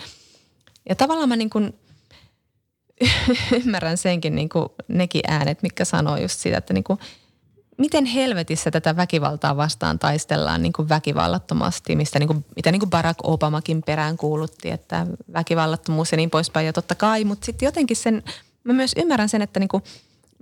[0.89, 1.73] Ja tavallaan mä niin kuin
[3.65, 6.99] ymmärrän senkin niin kuin nekin äänet, mitkä sanoo just siitä, että niin kuin,
[7.77, 12.89] miten helvetissä tätä väkivaltaa vastaan taistellaan niin kuin väkivallattomasti, mistä niin kuin, mitä niin kuin
[12.89, 16.65] Barack Obamakin perään kuulutti, että väkivallattomuus ja niin poispäin.
[16.65, 18.23] Ja totta kai, mutta sitten jotenkin sen,
[18.63, 19.83] mä myös ymmärrän sen, että niin kuin–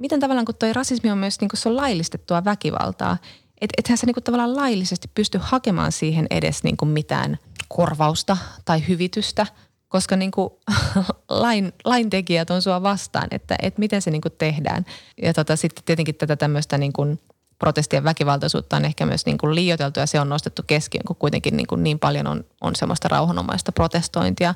[0.01, 3.17] miten tavallaan kun toi rasismi on myös niin kuin se on laillistettua väkivaltaa,
[3.61, 8.37] että ethän sä niin kuin tavallaan laillisesti pysty hakemaan siihen edes niin kuin mitään korvausta
[8.65, 9.47] tai hyvitystä,
[9.91, 10.49] koska niin kuin
[11.29, 14.85] lain, laintekijät on sua vastaan, että, että miten se niin kuin tehdään.
[15.21, 17.19] Ja tota, sitten tietenkin tätä tämmöistä niin kuin
[17.59, 21.57] protestien väkivaltaisuutta on ehkä myös niin kuin liioiteltu ja se on nostettu keskiön, kun kuitenkin
[21.57, 24.55] niin, kuin niin paljon on, on semmoista rauhanomaista protestointia.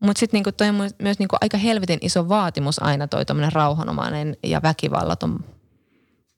[0.00, 4.62] Mutta sitten niinku toi on myös niinku aika helvetin iso vaatimus aina toi rauhanomainen ja
[4.62, 5.44] väkivallaton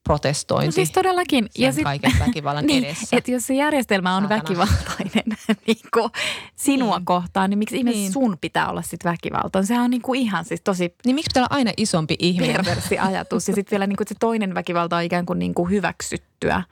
[0.05, 0.67] protestointi.
[0.67, 1.49] No siis todellakin.
[1.59, 3.17] ja sit, kaiken väkivallan niin, edessä.
[3.17, 4.43] Että jos se järjestelmä on Saatana.
[4.43, 6.11] väkivaltainen niin kuin
[6.57, 7.05] sinua niin.
[7.05, 8.13] kohtaan, niin miksi ihmeessä niin.
[8.13, 9.67] sun pitää olla sitten väkivaltainen?
[9.67, 10.95] Sehän on niin kuin ihan siis tosi...
[11.07, 12.57] Niin miksi pitää olla aina isompi ihminen?
[12.57, 13.49] Perversi ajatus.
[13.49, 16.63] Ja sitten vielä niin kuin, se toinen väkivalta on ikään kuin, niin kuin hyväksyttyä.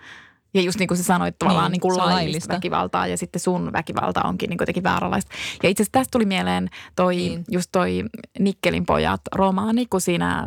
[0.55, 3.41] Ja just niin kuin sä sanoit, tavallaan niin, niin kuin laillista, laillista väkivaltaa ja sitten
[3.41, 5.35] sun väkivalta onkin niin jotenkin vääränlaista.
[5.63, 7.45] Ja itse asiassa tästä tuli mieleen toi, niin.
[7.51, 8.05] just toi
[8.39, 10.47] Nikkelin pojat romaani, kun siinä ähm,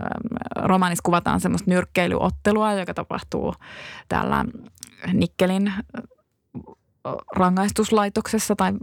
[0.55, 3.53] romaanissa kuvataan semmoista nyrkkeilyottelua, joka tapahtuu
[4.09, 4.45] täällä
[5.13, 5.73] Nikkelin
[7.35, 8.73] rangaistuslaitoksessa tai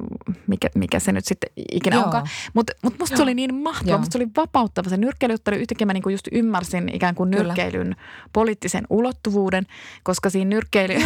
[0.46, 2.04] mikä, mikä se nyt sitten ikinä Joo.
[2.04, 2.26] onkaan.
[2.54, 3.16] Mutta mut musta Joo.
[3.16, 4.88] se oli niin mahtavaa, musta se oli vapauttava.
[4.88, 7.96] Se nyrkkeilyottelu yhtäkkiä mä niinku just ymmärsin ikään kuin nyrkkeilyn Kyllä.
[8.32, 9.66] poliittisen ulottuvuuden,
[10.02, 10.94] koska siinä, nyrkkeily,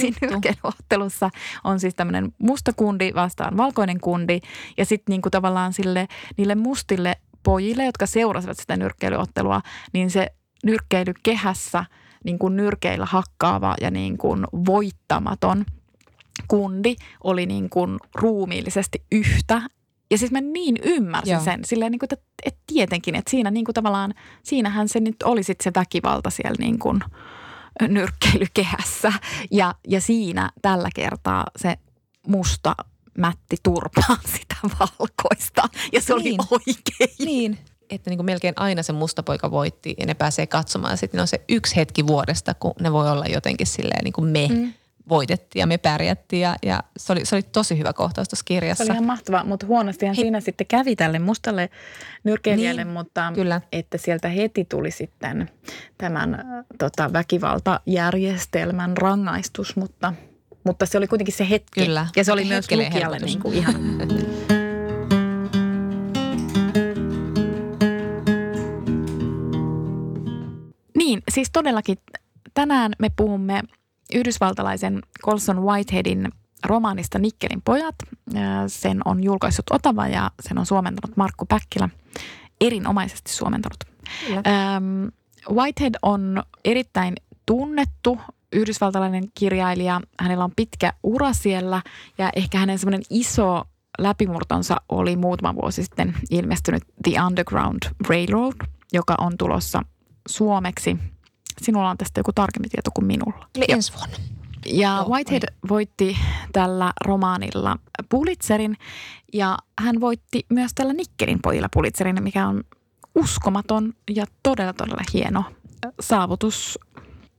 [0.00, 1.30] siinä nyrkkeilyottelussa
[1.64, 4.40] on siis tämmöinen musta kundi vastaan valkoinen kundi
[4.76, 10.26] ja sitten niinku tavallaan sille, niille mustille pojille, jotka seurasivat sitä nyrkkeilyottelua, niin se
[10.64, 11.84] nyrkkeilykehässä
[12.24, 15.64] niin kuin nyrkeillä hakkaava ja niin kuin voittamaton–
[16.48, 19.62] kundi oli niin kuin ruumiillisesti yhtä.
[20.10, 21.44] Ja siis mä niin ymmärsin Joo.
[21.44, 25.16] sen, silleen niin kuin, että, että tietenkin, että siinä niin kuin tavallaan, siinähän se nyt
[25.24, 27.00] oli sitten se väkivalta siellä niin kuin
[27.88, 29.12] nyrkkeilykehässä.
[29.50, 31.76] Ja, ja siinä tällä kertaa se
[32.26, 32.76] musta
[33.18, 35.62] mätti turpaan sitä valkoista.
[35.92, 36.40] Ja se niin.
[36.40, 37.26] oli oikein.
[37.26, 37.58] Niin,
[37.90, 40.98] että niin kuin melkein aina se musta poika voitti ja ne pääsee katsomaan.
[40.98, 44.48] Sitten on se yksi hetki vuodesta, kun ne voi olla jotenkin silleen niin kuin me.
[44.48, 44.72] Mm
[45.08, 48.84] voitettiin ja me pärjättiin ja, ja se, oli, se oli tosi hyvä kohtaus tuossa kirjassa.
[48.84, 50.22] Se oli ihan mahtavaa, mutta huonostihan He...
[50.22, 51.70] siinä sitten kävi tälle mustalle
[52.24, 53.60] nyrkeilijälle, niin, mutta kyllä.
[53.72, 55.50] että sieltä heti tuli sitten
[55.98, 60.12] tämän tota, väkivaltajärjestelmän rangaistus, mutta,
[60.64, 61.84] mutta se oli kuitenkin se hetki.
[61.84, 62.06] Kyllä.
[62.16, 63.74] Ja se oli myös lukijalle niin kuin ihan...
[70.98, 71.98] Niin, siis todellakin
[72.54, 73.62] tänään me puhumme
[74.14, 76.28] yhdysvaltalaisen Colson Whiteheadin
[76.64, 77.94] romaanista Nikkelin pojat.
[78.66, 81.88] Sen on julkaissut Otava ja sen on suomentanut Markku Päkkilä.
[82.60, 83.76] Erinomaisesti suomentanut.
[84.30, 85.06] Ähm,
[85.50, 87.14] Whitehead on erittäin
[87.46, 88.20] tunnettu
[88.52, 90.00] yhdysvaltalainen kirjailija.
[90.20, 91.82] Hänellä on pitkä ura siellä
[92.18, 93.64] ja ehkä hänen semmoinen iso
[93.98, 98.54] läpimurtonsa oli muutama vuosi sitten ilmestynyt The Underground Railroad,
[98.92, 99.82] joka on tulossa
[100.28, 100.96] suomeksi–
[101.62, 103.48] Sinulla on tästä joku tarkempi tieto kuin minulla.
[103.54, 104.16] Eli ensi vuonna.
[104.66, 105.68] Ja Joo, Whitehead vai.
[105.68, 106.16] voitti
[106.52, 107.76] tällä romaanilla
[108.08, 108.76] Pulitzerin
[109.32, 112.64] ja hän voitti myös tällä Nikkelin pojilla Pulitzerin, mikä on
[113.14, 115.44] uskomaton ja todella todella hieno
[116.00, 116.78] saavutus.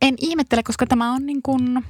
[0.02, 1.86] En ihmettele, koska tämä on niin kuin,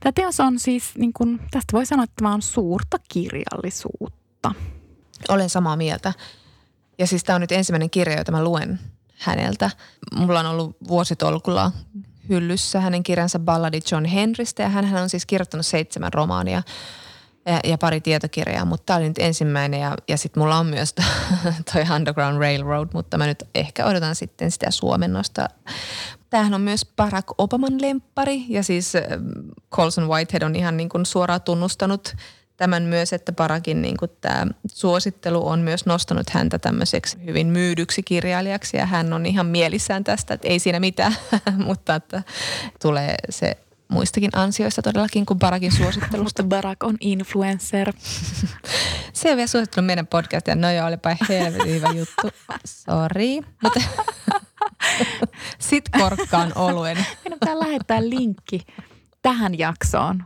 [0.00, 4.54] tämä teos on siis niin kuin, tästä voi sanoa, että tämä on suurta kirjallisuutta.
[5.28, 6.12] Olen samaa mieltä.
[6.98, 8.78] Ja siis tämä on nyt ensimmäinen kirja, jota mä luen
[9.18, 9.70] häneltä.
[10.14, 11.72] Mulla on ollut vuositolkulla
[12.28, 16.62] hyllyssä hänen kirjansa Balladi John Henrystä ja hän on siis kirjoittanut seitsemän romaania
[17.46, 20.94] ja, ja pari tietokirjaa, mutta tämä oli nyt ensimmäinen ja, ja sitten mulla on myös
[21.72, 25.48] toi Underground Railroad, mutta mä nyt ehkä odotan sitten sitä suomennosta.
[26.30, 28.92] Tämähän on myös Barack Obaman lemppari ja siis
[29.74, 32.14] Colson Whitehead on ihan niin kuin suoraan tunnustanut–
[32.58, 38.02] tämän myös, että Parakin niin kuin tämä suosittelu on myös nostanut häntä tämmöiseksi hyvin myydyksi
[38.02, 41.16] kirjailijaksi ja hän on ihan mielissään tästä, että ei siinä mitään,
[41.66, 42.22] mutta että
[42.82, 43.56] tulee se
[43.88, 46.42] muistakin ansioista todellakin kuin Barakin suosittelusta.
[46.42, 47.92] Barak on influencer.
[49.12, 50.54] se on vielä suosittanut meidän podcastia.
[50.54, 52.30] No joo, olipa helvetin hyvä juttu.
[52.64, 53.40] Sori.
[53.62, 53.80] Mutta
[55.58, 56.96] sit korkkaan oluen.
[56.96, 58.60] Meidän pitää lähettää linkki
[59.22, 60.24] tähän jaksoon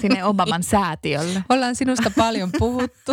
[0.00, 1.44] sinne Obaman säätiölle.
[1.48, 3.12] Ollaan sinusta paljon puhuttu.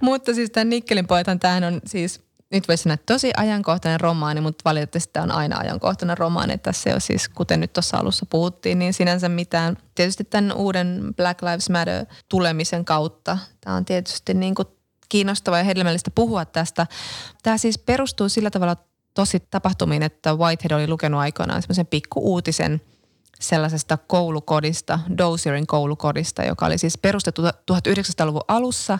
[0.00, 2.20] mutta siis tämän Nikkelin poetan, tämähän on siis,
[2.52, 6.52] nyt voisi sanoa, tosi ajankohtainen romaani, mutta valitettavasti tämä on aina ajankohtainen romaani.
[6.52, 9.76] Että se on siis, kuten nyt tuossa alussa puhuttiin, niin sinänsä mitään.
[9.94, 14.68] Tietysti tämän uuden Black Lives Matter tulemisen kautta, tämä on tietysti niin kuin
[15.08, 16.86] kiinnostavaa ja hedelmällistä puhua tästä.
[17.42, 18.76] Tämä siis perustuu sillä tavalla
[19.14, 22.80] tosi tapahtumiin, että Whitehead oli lukenut aikoinaan semmoisen pikku-uutisen–
[23.40, 28.98] sellaisesta koulukodista, Dozierin koulukodista, joka oli siis perustettu 1900-luvun alussa.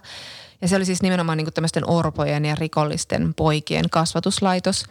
[0.62, 4.84] Ja se oli siis nimenomaan niin tämmöisten orpojen ja rikollisten poikien kasvatuslaitos.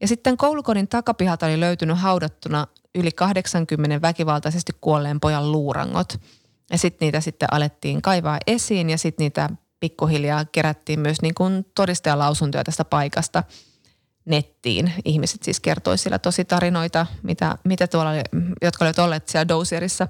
[0.00, 6.20] Ja sitten koulukodin takapihalta oli löytynyt haudattuna yli 80 väkivaltaisesti kuolleen pojan luurangot.
[6.70, 9.50] Ja sitten niitä sitten alettiin kaivaa esiin ja sitten niitä
[9.80, 11.34] pikkuhiljaa kerättiin myös niin
[11.74, 13.44] todistajalausuntoja tästä paikasta.
[14.24, 14.92] Nettiin.
[15.04, 18.10] Ihmiset siis kertoi siellä tosi tarinoita, mitä, mitä tuolla,
[18.62, 20.08] jotka olivat olleet siellä Dozierissa.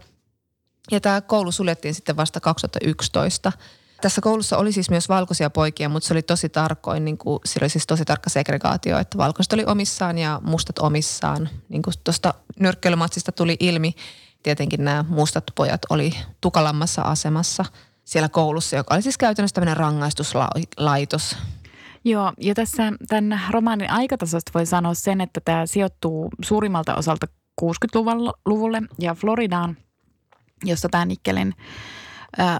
[0.90, 3.52] Ja tämä koulu suljettiin sitten vasta 2011.
[4.00, 7.64] Tässä koulussa oli siis myös valkoisia poikia, mutta se oli tosi tarkoin, niin kuin, siellä
[7.64, 11.48] oli siis tosi tarkka segregaatio, että valkoiset oli omissaan ja mustat omissaan.
[11.68, 13.94] Niin kuin tuosta nyrkkeilymatsista tuli ilmi,
[14.42, 17.64] tietenkin nämä mustat pojat oli tukalammassa asemassa
[18.04, 21.36] siellä koulussa, joka oli siis käytännössä tämmöinen rangaistuslaitos.
[22.04, 27.26] Joo, ja tässä tämän romaanin aikatasosta voi sanoa sen, että tämä sijoittuu suurimmalta osalta
[27.62, 29.76] 60-luvulle ja Floridaan,
[30.64, 31.54] jossa tämä Nikkelin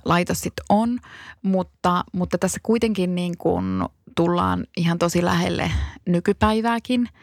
[0.05, 0.99] laitos sitten on,
[1.43, 3.84] mutta, mutta tässä kuitenkin niin kuin
[4.16, 5.70] tullaan ihan tosi lähelle
[6.07, 7.09] nykypäivääkin–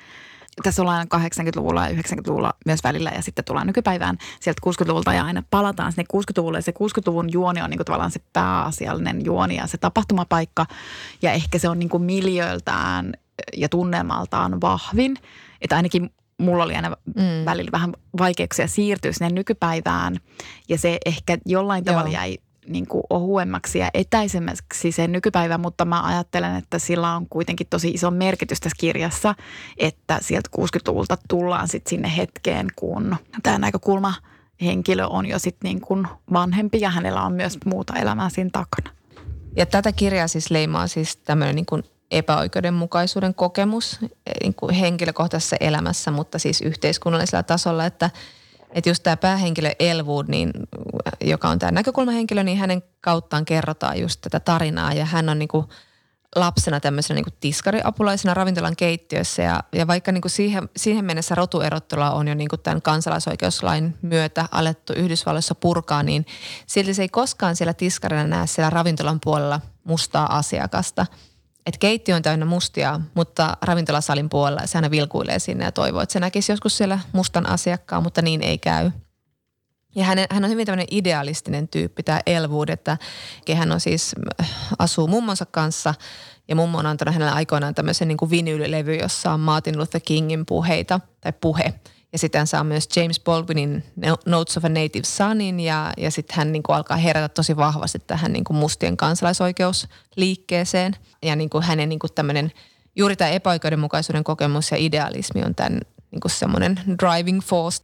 [0.63, 5.43] tässä ollaan 80-luvulla ja 90-luvulla myös välillä ja sitten tullaan nykypäivään sieltä 60-luvulta ja aina
[5.51, 6.61] palataan sinne 60-luvulle.
[6.61, 10.65] Se 60-luvun juoni on niin kuin tavallaan se pääasiallinen juoni ja se tapahtumapaikka
[11.21, 13.13] ja ehkä se on niin kuin miljöiltään
[13.57, 15.17] ja tunnelmaltaan vahvin.
[15.61, 17.45] Että ainakin mulla oli aina mm.
[17.45, 20.17] välillä vähän vaikeuksia siirtyä sinne nykypäivään
[20.69, 21.93] ja se ehkä jollain Joo.
[21.93, 22.37] tavalla jäi
[22.69, 27.89] niin kuin ohuemmaksi ja etäisemmäksi se nykypäivä, mutta mä ajattelen, että sillä on kuitenkin tosi
[27.89, 29.35] iso merkitys tässä kirjassa,
[29.77, 34.13] että sieltä 60-luvulta tullaan sitten sinne hetkeen, kun tämä näkökulma
[34.61, 38.89] henkilö on jo sitten niin kuin vanhempi ja hänellä on myös muuta elämää siinä takana.
[39.55, 43.99] Ja tätä kirjaa siis leimaa siis tämmöinen niin kuin epäoikeudenmukaisuuden kokemus
[44.41, 48.09] niin kuin henkilökohtaisessa elämässä, mutta siis yhteiskunnallisella tasolla, että–
[48.71, 50.51] että just tämä päähenkilö Elwood, niin,
[51.21, 54.93] joka on tämä näkökulmahenkilö, niin hänen kauttaan kerrotaan just tätä tarinaa.
[54.93, 55.65] Ja hän on niin kuin
[56.35, 59.41] lapsena tämmöisenä niin kuin tiskariapulaisena ravintolan keittiössä.
[59.43, 63.97] Ja, ja vaikka niin kuin siihen, siihen mennessä rotuerottelua on jo niin kuin tämän kansalaisoikeuslain
[64.01, 66.25] myötä alettu Yhdysvalloissa purkaa, niin
[66.67, 71.05] silti se ei koskaan siellä tiskarina näe siellä ravintolan puolella mustaa asiakasta–
[71.69, 76.13] että keittiö on täynnä mustia, mutta ravintolasalin puolella se aina vilkuilee sinne ja toivoo, että
[76.13, 78.91] se näkisi joskus siellä mustan asiakkaan, mutta niin ei käy.
[79.95, 82.97] Ja hän, hän on hyvin tämmöinen idealistinen tyyppi, tämä Elwood, että
[83.55, 85.93] hän on siis, äh, asuu mummonsa kanssa
[86.47, 90.45] ja mummo on antanut hänelle aikoinaan tämmöisen niin kuin vinyylilevy, jossa on Martin Luther Kingin
[90.45, 91.73] puheita tai puhe–
[92.11, 93.83] ja sitten hän saa myös James Baldwinin
[94.25, 97.99] Notes of a Native Sonin ja, ja sitten hän niin kuin alkaa herätä tosi vahvasti
[98.07, 100.95] tähän niin kuin mustien kansalaisoikeusliikkeeseen.
[101.23, 102.51] Ja niin kuin hänen niin kuin tämmöinen,
[102.95, 105.79] juuri tämä epäoikeudenmukaisuuden kokemus ja idealismi on tämän
[106.11, 107.83] niin kuin semmoinen driving force.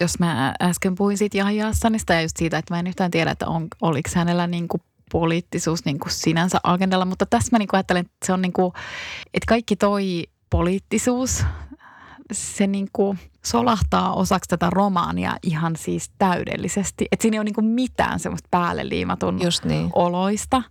[0.00, 3.30] Jos mä äsken puhuin siitä Jahja Hassanista ja just siitä, että mä en yhtään tiedä,
[3.30, 4.82] että on, oliko hänellä niin kuin
[5.12, 8.52] poliittisuus niin kuin sinänsä agendalla, mutta tässä mä niin kuin ajattelen, että se on niin
[8.52, 8.72] kuin,
[9.34, 11.44] että kaikki toi poliittisuus
[12.32, 17.06] se niin kuin solahtaa osaksi tätä romaania ihan siis täydellisesti.
[17.12, 19.90] Että siinä ei ole niin kuin mitään semmoista päälle liimatun Just niin.
[19.92, 20.62] oloista.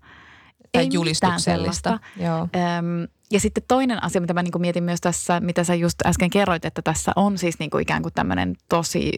[0.71, 1.99] Tai ei julistuksellista.
[2.17, 2.39] Joo.
[2.39, 6.29] Öm, ja sitten toinen asia, mitä mä niin mietin myös tässä, mitä sä just äsken
[6.29, 9.11] kerroit, että tässä on siis niin kuin ikään kuin tämmöinen tosi,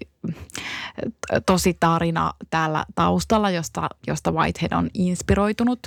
[1.46, 5.80] tosi tarina täällä taustalla, josta, josta Whitehead on inspiroitunut.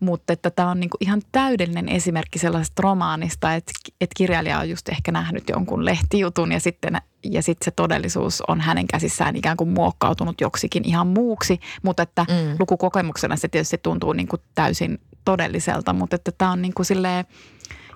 [0.00, 4.70] Mutta että tämä on niin kuin ihan täydellinen esimerkki sellaisesta romaanista, että, että kirjailija on
[4.70, 9.56] just ehkä nähnyt jonkun lehtijutun ja sitten ja sitten se todellisuus on hänen käsissään ikään
[9.56, 12.56] kuin muokkautunut joksikin ihan muuksi, mutta että mm.
[12.58, 17.24] lukukokemuksena se tietysti tuntuu niin kuin täysin todelliselta, mutta että tämä on niin kuin silleen,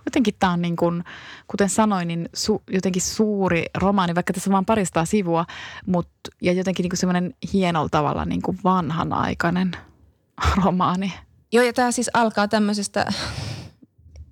[0.06, 1.04] jotenkin tämä on niin kuin,
[1.46, 5.46] kuten sanoin, niin su, jotenkin suuri romaani, vaikka tässä on vain parista sivua,
[5.86, 9.72] mutta ja jotenkin niin semmoinen hienolla tavalla niin kuin vanhanaikainen
[10.64, 11.12] romaani.
[11.52, 13.06] Joo, ja tämä siis alkaa tämmöisestä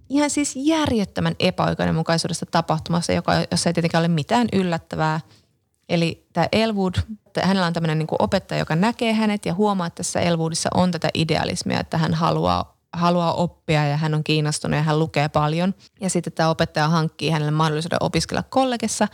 [0.09, 5.21] ihan siis järjettömän epäoikeudenmukaisuudesta tapahtumassa, joka, jossa ei tietenkään ole mitään yllättävää.
[5.89, 6.95] Eli tämä Elwood,
[7.43, 11.09] hänellä on tämmöinen niin opettaja, joka näkee hänet ja huomaa, että tässä Elwoodissa on tätä
[11.15, 15.75] idealismia, että hän haluaa haluaa oppia ja hän on kiinnostunut ja hän lukee paljon.
[16.01, 19.09] Ja sitten tämä opettaja hankkii hänelle mahdollisuuden opiskella kollegessa.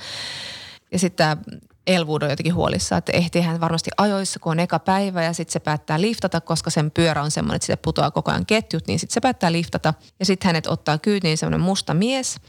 [0.92, 4.78] Ja sitten tämä Elwood on jotenkin huolissa, että ehtii hän varmasti ajoissa, kun on eka
[4.78, 8.30] päivä ja sitten se päättää liftata, koska sen pyörä on semmoinen, että sitten putoaa koko
[8.30, 9.94] ajan ketjut, niin sitten se päättää liftata.
[10.18, 12.40] Ja sitten hänet ottaa kyytiin semmoinen musta mies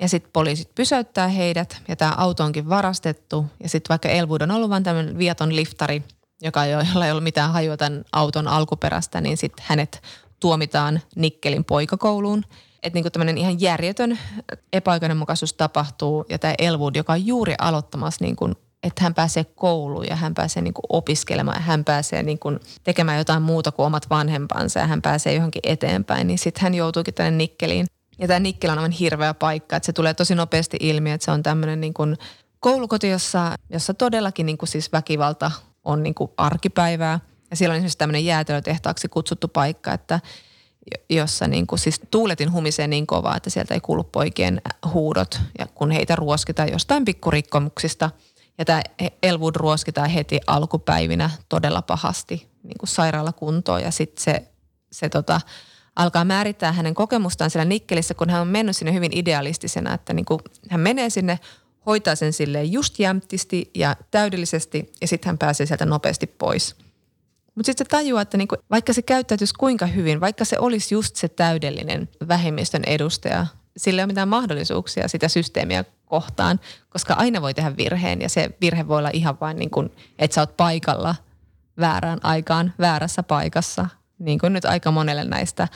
[0.00, 3.46] ja sitten poliisit pysäyttää heidät ja tämä auto onkin varastettu.
[3.62, 6.02] Ja sitten vaikka Elwood on ollut vain tämmöinen viaton liftari,
[6.42, 10.02] joka ei ole, jolla ei ollut mitään hajua tämän auton alkuperästä, niin sitten hänet
[10.40, 12.44] tuomitaan Nikkelin poikakouluun.
[12.82, 14.18] Että niinku tämmöinen ihan järjetön
[14.72, 18.50] epäoikeudenmukaisuus tapahtuu ja tämä Elwood, joka on juuri aloittamassa niinku
[18.82, 22.50] että hän pääsee kouluun ja hän pääsee niinku opiskelemaan ja hän pääsee niinku
[22.84, 27.14] tekemään jotain muuta kuin omat vanhempansa ja hän pääsee johonkin eteenpäin, niin sitten hän joutuukin
[27.14, 27.86] tänne Nikkeliin.
[28.18, 31.30] Ja tämä Nikkelä on aivan hirveä paikka, että se tulee tosi nopeasti ilmi, että se
[31.30, 32.02] on tämmöinen niinku
[32.60, 35.50] koulukoti, jossa, jossa todellakin niinku siis väkivalta
[35.84, 37.20] on niinku arkipäivää–
[37.50, 40.20] ja siellä on esimerkiksi tämmöinen jäätelötehtaaksi kutsuttu paikka, että
[41.10, 44.60] jossa niin kuin siis tuuletin humisee niin kovaa, että sieltä ei kuulu poikien
[44.92, 48.10] huudot ja kun heitä ruoskitaan jostain pikkurikkomuksista.
[48.58, 48.82] Ja tämä
[49.22, 54.48] Elwood ruoskitaan heti alkupäivinä todella pahasti niin kuin sairaalakuntoon ja sitten se,
[54.92, 55.40] se tota,
[55.96, 60.24] alkaa määrittää hänen kokemustaan siellä Nikkelissä, kun hän on mennyt sinne hyvin idealistisena, että niin
[60.24, 61.38] kuin hän menee sinne,
[61.86, 66.76] hoitaa sen sille just jämptisti ja täydellisesti ja sitten hän pääsee sieltä nopeasti pois.
[67.58, 71.16] Mutta sitten se tajuaa, että niinku, vaikka se käyttäytyisi kuinka hyvin, vaikka se olisi just
[71.16, 73.46] se täydellinen vähemmistön edustaja,
[73.76, 78.50] sillä ei ole mitään mahdollisuuksia sitä systeemiä kohtaan, koska aina voi tehdä virheen ja se
[78.60, 79.70] virhe voi olla ihan vain niin
[80.18, 81.14] että sä oot paikalla
[81.80, 83.86] väärään aikaan, väärässä paikassa,
[84.18, 85.68] niin kuin nyt aika monelle näistä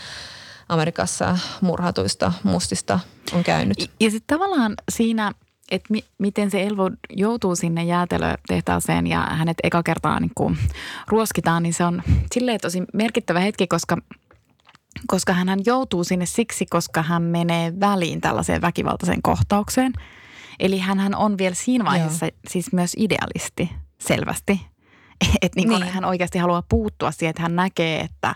[0.68, 3.00] Amerikassa murhatuista mustista
[3.32, 3.90] on käynyt.
[4.00, 5.32] Ja sitten tavallaan siinä,
[5.72, 10.58] että mi- miten se Elvo joutuu sinne jäätelötehtaaseen ja hänet eka kertaa niin kuin
[11.08, 12.02] ruoskitaan, niin se on
[12.34, 13.96] silleen tosi merkittävä hetki, koska
[15.06, 19.92] koska hän joutuu sinne siksi, koska hän menee väliin tällaiseen väkivaltaiseen kohtaukseen.
[20.60, 22.36] Eli hän on vielä siinä vaiheessa Joo.
[22.48, 23.70] siis myös idealisti
[24.00, 24.60] selvästi.
[25.42, 25.82] Että niin niin.
[25.82, 28.34] hän oikeasti haluaa puuttua siihen, että hän näkee, että,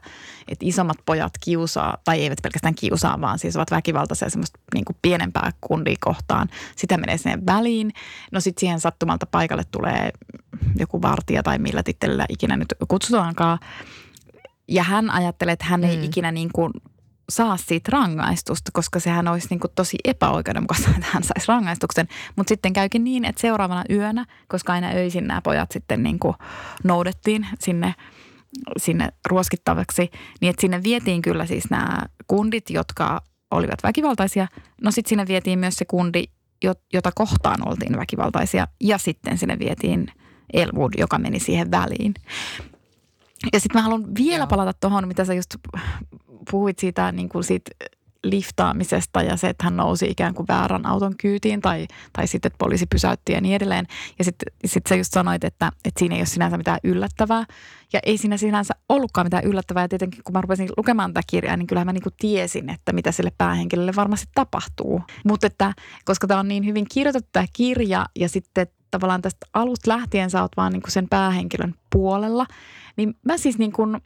[0.48, 4.96] että isommat pojat kiusaa, tai eivät pelkästään kiusaa, vaan siis ovat väkivaltaisia semmoista niin kuin
[5.02, 6.48] pienempää kundia kohtaan.
[6.76, 7.92] Sitä menee sinne väliin.
[8.32, 10.10] No sitten siihen sattumalta paikalle tulee
[10.78, 13.58] joku vartija tai millä tittelillä ikinä nyt kutsutaankaan.
[14.68, 16.02] Ja hän ajattelee, että hän ei mm.
[16.02, 16.72] ikinä niin kuin
[17.28, 22.08] saa siitä rangaistusta, koska sehän olisi niin kuin tosi epäoikeudenmukaista, että hän saisi rangaistuksen.
[22.36, 26.34] Mutta sitten käykin niin, että seuraavana yönä, koska aina öisin nämä pojat sitten niin kuin
[26.84, 27.94] noudettiin sinne,
[28.76, 30.10] sinne ruoskittavaksi,
[30.40, 33.20] niin että sinne vietiin kyllä siis nämä kundit, jotka
[33.50, 34.46] olivat väkivaltaisia.
[34.82, 36.24] No sitten sinne vietiin myös se kundi,
[36.92, 40.12] jota kohtaan oltiin väkivaltaisia ja sitten sinne vietiin
[40.52, 42.14] Elwood, joka meni siihen väliin.
[43.52, 44.46] Ja sitten mä haluan vielä Joo.
[44.46, 45.56] palata tuohon, mitä sä just
[46.50, 47.70] puhuit siitä, niin kuin siitä
[48.30, 52.58] liftaamisesta ja se, että hän nousi ikään kuin väärän auton kyytiin tai, tai sitten, että
[52.58, 53.86] poliisi pysäytti ja niin edelleen.
[54.18, 57.44] Ja sitten sit sä just sanoit, että, että siinä ei ole sinänsä mitään yllättävää.
[57.92, 59.84] Ja ei siinä sinänsä ollutkaan mitään yllättävää.
[59.84, 62.92] Ja tietenkin kun mä rupesin lukemaan tätä kirjaa, niin kyllähän mä niin kuin tiesin, että
[62.92, 65.02] mitä sille päähenkilölle varmasti tapahtuu.
[65.24, 65.72] Mutta että
[66.04, 70.42] koska tämä on niin hyvin kirjoitettu tämä kirja ja sitten tavallaan tästä alusta lähtien sä
[70.42, 72.46] oot vaan niin kuin sen päähenkilön puolella,
[72.96, 74.00] niin mä siis niin kuin,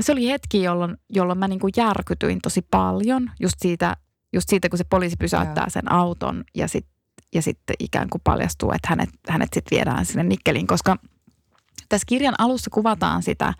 [0.00, 3.96] se oli hetki, jolloin, jolloin mä niin kuin järkytyin tosi paljon just siitä,
[4.32, 5.70] just siitä, kun se poliisi pysäyttää Joo.
[5.70, 6.96] sen auton ja sitten
[7.34, 10.96] ja sitten ikään kuin paljastuu, että hänet, hänet sitten viedään sinne Nikkeliin, koska
[11.88, 13.54] tässä kirjan alussa kuvataan sitä,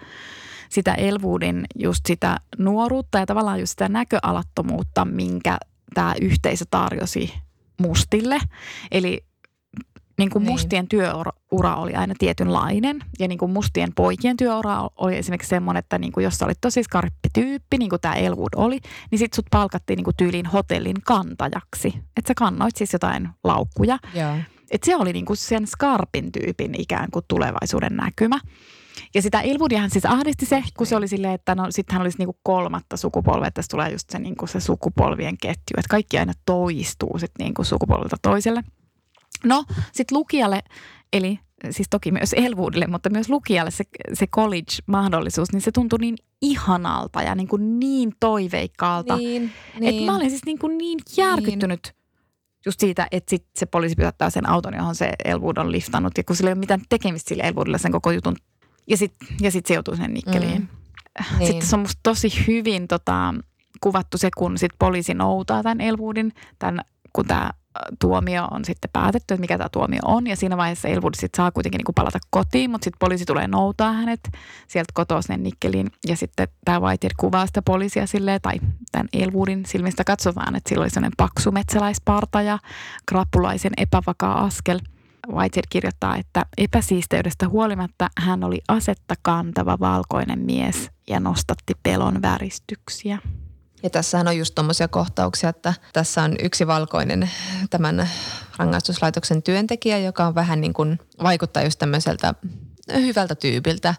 [0.68, 5.59] sitä Elwoodin just sitä nuoruutta ja tavallaan just sitä näköalattomuutta, minkä
[5.95, 7.34] tämä yhteisö tarjosi
[7.80, 8.41] mustille.
[8.91, 9.24] Eli
[10.18, 10.52] niin kuin niin.
[10.52, 15.98] mustien työura oli aina tietynlainen ja niin kuin mustien poikien työura oli esimerkiksi semmoinen, että
[15.98, 18.78] niin kuin jos sä olit tosi skarppi tyyppi, niin kuin tämä Elwood oli,
[19.10, 21.88] niin sit sut palkattiin niin kuin tyyliin hotellin kantajaksi.
[22.16, 23.98] Että sä kannoit siis jotain laukkuja.
[24.14, 24.36] Joo.
[24.70, 28.40] Et se oli niin kuin sen skarpin tyypin ikään kuin tulevaisuuden näkymä.
[29.14, 32.18] Ja sitä Ilvudiahan siis ahdisti se, kun se oli silleen, että no sitten hän olisi
[32.18, 36.32] niinku kolmatta sukupolvea, että tässä tulee just se, niinku se sukupolvien ketju, että kaikki aina
[36.46, 38.62] toistuu sitten niinku sukupolvelta toiselle–
[39.45, 40.62] No, sitten lukijalle,
[41.12, 41.39] eli
[41.70, 47.22] siis toki myös Elwoodille, mutta myös lukijalle se, se college-mahdollisuus, niin se tuntui niin ihanalta
[47.22, 49.16] ja niin, kuin niin toiveikkaalta.
[49.16, 49.95] Niin, niin.
[49.95, 52.03] Että mä olin siis niin, kuin niin järkyttynyt niin.
[52.66, 56.18] just siitä, että sit se poliisi pysäyttää sen auton, johon se Elwood on liftannut.
[56.18, 58.37] Ja kun sillä ei ole mitään tekemistä sille Elwoodille sen koko jutun.
[58.87, 60.61] Ja sitten ja sit se joutuu sen nikkeliin.
[60.61, 60.68] Mm.
[61.39, 61.47] Niin.
[61.47, 63.34] Sitten se on musta tosi hyvin tota,
[63.80, 66.80] kuvattu se, kun sit poliisi noutaa tämän Elwoodin, tämän,
[67.12, 67.51] kun tämä
[68.01, 70.27] tuomio on sitten päätetty, että mikä tämä tuomio on.
[70.27, 73.49] Ja siinä vaiheessa Elwood sitten saa kuitenkin niin kuin palata kotiin, mutta sitten poliisi tulee
[73.49, 74.20] noutaa hänet
[74.68, 75.91] sieltä kotoa sinne Nikkeliin.
[76.09, 78.55] Ja sitten tämä Whitehead kuvaa sitä poliisia silleen, tai
[78.93, 82.59] tämän Elwoodin silmistä katsotaan, että sillä oli sellainen paksu metsäläisparta ja
[83.07, 84.81] krappulaisen epävakaa askel.
[85.33, 93.18] Whitehead kirjoittaa, että epäsiisteydestä huolimatta hän oli asetta kantava valkoinen mies ja nostatti pelon väristyksiä.
[93.83, 97.31] Ja tässähän on just tuommoisia kohtauksia, että tässä on yksi valkoinen
[97.70, 98.09] tämän
[98.57, 102.35] rangaistuslaitoksen työntekijä, joka on vähän niin kuin vaikuttaa just tämmöiseltä
[102.95, 103.95] hyvältä tyypiltä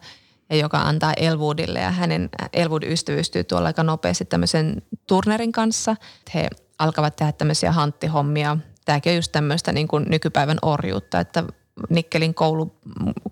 [0.50, 5.96] ja joka antaa Elwoodille ja hänen Elwood ystävystyy tuolla aika nopeasti tämmöisen turnerin kanssa.
[6.34, 6.48] He
[6.80, 8.58] alkavat tehdä tämmöisiä hanttihommia.
[8.86, 11.44] Tämäkin on just tämmöistä niin kuin nykypäivän orjuutta, että
[11.90, 12.76] Nikkelin koulu,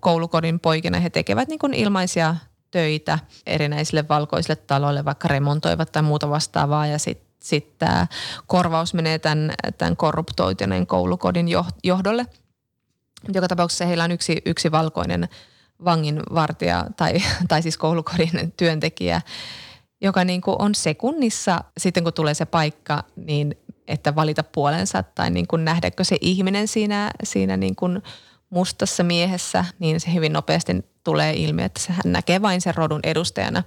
[0.00, 2.36] koulukodin poikina he tekevät niin kuin ilmaisia
[2.76, 8.06] töitä erinäisille valkoisille taloille, vaikka remontoivat tai muuta vastaavaa ja sitten sit tämä
[8.46, 11.46] korvaus menee tämän, tämän korruptoituneen koulukodin
[11.84, 12.26] johdolle.
[13.34, 15.28] Joka tapauksessa heillä on yksi, yksi valkoinen
[15.84, 17.14] vanginvartija tai,
[17.48, 19.20] tai siis koulukodin työntekijä,
[20.00, 23.54] joka niin kuin on sekunnissa sitten kun tulee se paikka, niin
[23.88, 28.02] että valita puolensa tai niin kuin nähdäkö se ihminen siinä, siinä niin kuin
[28.50, 33.62] mustassa miehessä, niin se hyvin nopeasti tulee ilmi, että hän näkee vain sen rodun edustajana.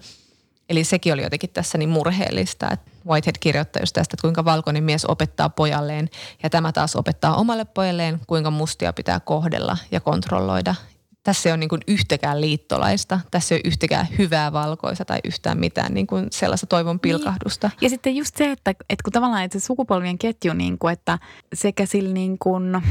[0.70, 4.84] Eli sekin oli jotenkin tässä niin murheellista, että Whitehead kirjoittaa just tästä, että kuinka valkoinen
[4.84, 6.10] mies opettaa pojalleen
[6.44, 10.76] ja tämä taas opettaa omalle pojalleen, kuinka mustia pitää kohdella ja kontrolloida
[11.24, 15.60] tässä ei ole niin kuin yhtäkään liittolaista, tässä ei ole yhtäkään hyvää valkoista tai yhtään
[15.60, 17.00] mitään niin kuin sellaista toivon niin.
[17.00, 17.68] pilkahdusta.
[17.68, 17.78] Niin.
[17.82, 21.20] Ja sitten just se, että, että kun tavallaan että se sukupolvien ketju, niin kuin, että
[21.54, 22.82] sekä sillä, niin kuin,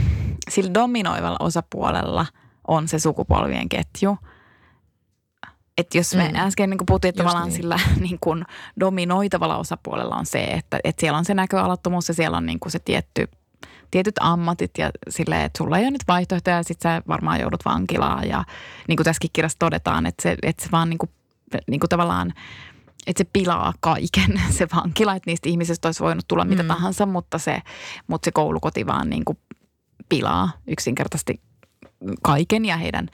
[0.50, 2.26] sillä dominoivalla osapuolella
[2.68, 4.18] on se sukupolvien ketju.
[5.78, 6.36] Että jos me mm.
[6.36, 7.56] äsken niin puhuttiin, että tavallaan niin.
[7.56, 8.44] sillä niin kuin
[8.80, 12.72] dominoitavalla osapuolella on se, että, että siellä on se näköalattomuus ja siellä on niin kuin
[12.72, 13.28] se tietty
[13.90, 17.64] tietyt ammatit ja silleen, että sulla ei ole nyt vaihtoehtoja ja sit sä varmaan joudut
[17.64, 18.28] vankilaan.
[18.28, 18.44] Ja
[18.88, 21.10] niin kuin tässäkin kirjassa todetaan, että se, että se vaan niin kuin,
[21.66, 22.34] niin kuin tavallaan
[23.06, 26.68] että se pilaa kaiken se vankila, että niistä ihmisistä olisi voinut tulla mitä mm.
[26.68, 27.62] tahansa, mutta se,
[28.06, 29.38] mutta se koulukoti vaan niin kuin
[30.08, 31.40] pilaa yksinkertaisesti
[32.22, 33.08] kaiken ja heidän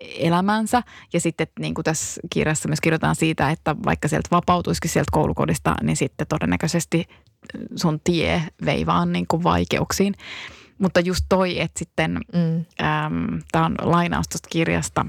[0.00, 0.82] elämänsä.
[1.12, 5.74] Ja sitten niin kuin tässä kirjassa myös kirjoitetaan siitä, että vaikka sieltä vapautuisikin sieltä koulukodista,
[5.82, 7.04] niin sitten todennäköisesti
[7.76, 10.14] sun tie vei vaan niin kuin vaikeuksiin.
[10.78, 12.64] Mutta just toi, että sitten, mm.
[13.52, 15.06] tämä on lainaus tuosta kirjasta,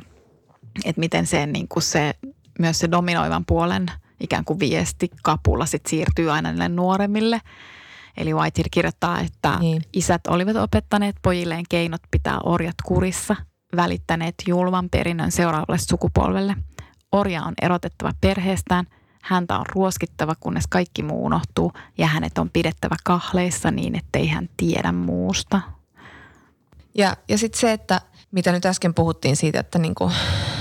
[0.86, 2.14] että miten se, niin kuin se,
[2.60, 3.86] myös se dominoivan puolen
[4.20, 7.42] ikään kuin viesti kapula sit siirtyy aina niille nuoremmille.
[8.18, 9.82] Eli Whitehead kirjoittaa, että niin.
[9.94, 13.36] isät olivat opettaneet pojilleen keinot pitää orjat kurissa,
[13.76, 16.56] välittäneet julman perinnön seuraavalle sukupolvelle.
[17.12, 18.86] Orja on erotettava perheestään–
[19.22, 24.50] Häntä on ruoskittava, kunnes kaikki muu unohtuu ja hänet on pidettävä kahleissa niin, ettei hän
[24.58, 25.62] tiedä muusta.
[26.96, 28.02] Ja, ja sitten se, että
[28.32, 30.12] mitä nyt äsken puhuttiin siitä, että niinku,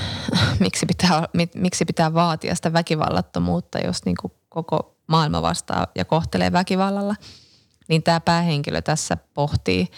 [0.60, 7.14] miksi, pitää, miksi pitää vaatia sitä väkivallattomuutta, jos niinku koko maailma vastaa ja kohtelee väkivallalla,
[7.88, 9.88] niin tämä päähenkilö tässä pohtii,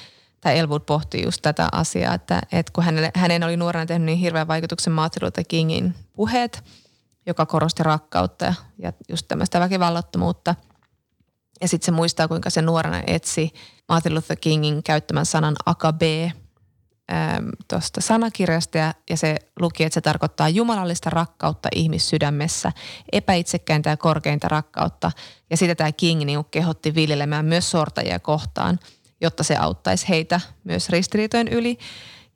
[0.40, 4.18] tai Elwood pohtii just tätä asiaa, että, että kun hänelle, hänen oli nuorena tehnyt niin
[4.18, 6.62] hirveän vaikutuksen Martin Luther Kingin puheet–
[7.26, 10.54] joka korosti rakkautta ja, ja just tämmöistä väkivallattomuutta.
[11.60, 13.50] Ja sitten se muistaa, kuinka se nuorena etsi
[13.88, 16.32] Martin Luther Kingin käyttämän sanan akabe
[17.68, 22.72] tuosta sanakirjasta ja, ja se luki, että se tarkoittaa jumalallista rakkautta ihmissydämessä,
[23.12, 25.12] epäitsekkäintä ja korkeinta rakkautta.
[25.50, 28.78] Ja sitä tämä King niin kehotti viljelemään myös sortajia kohtaan,
[29.20, 31.78] jotta se auttaisi heitä myös ristiriitojen yli.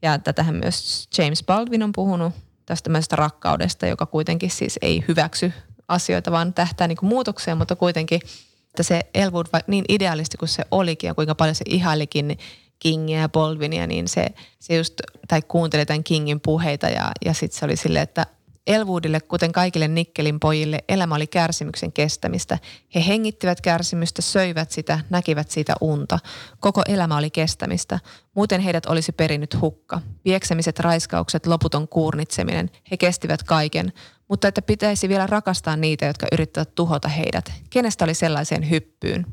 [0.03, 2.32] Ja tätähän myös James Baldwin on puhunut
[2.66, 5.53] tästä tämmöisestä rakkaudesta, joka kuitenkin siis ei hyväksy
[5.89, 8.20] asioita, vaan tähtää niin muutokseen, mutta kuitenkin,
[8.66, 12.39] että se Elwood, niin idealisti kuin se olikin ja kuinka paljon se ihailikin
[12.78, 14.26] Kingia ja Baldwinia, niin se,
[14.59, 14.95] se just,
[15.28, 18.26] tai kuunteli tämän Kingin puheita ja, ja sitten se oli silleen, että
[18.66, 22.58] Elwoodille, kuten kaikille Nikkelin pojille, elämä oli kärsimyksen kestämistä.
[22.94, 26.18] He hengittivät kärsimystä, söivät sitä, näkivät siitä unta.
[26.60, 27.98] Koko elämä oli kestämistä.
[28.34, 30.00] Muuten heidät olisi perinnyt hukka.
[30.24, 32.70] Vieksemiset, raiskaukset, loputon kuurnitseminen.
[32.90, 33.92] He kestivät kaiken.
[34.28, 37.52] Mutta että pitäisi vielä rakastaa niitä, jotka yrittävät tuhota heidät.
[37.70, 39.26] Kenestä oli sellaiseen hyppyyn?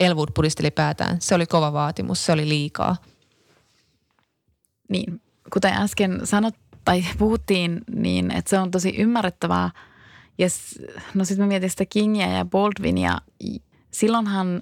[0.00, 1.20] Elwood pudisteli päätään.
[1.20, 2.96] Se oli kova vaatimus, se oli liikaa.
[4.88, 5.20] Niin,
[5.52, 6.54] kuten äsken sanot,
[6.84, 9.70] tai puhuttiin, niin että se on tosi ymmärrettävää.
[10.38, 10.46] Ja
[11.14, 13.18] no sitten mä mietin sitä Kingia ja Baldwinia.
[13.90, 14.60] Silloinhan,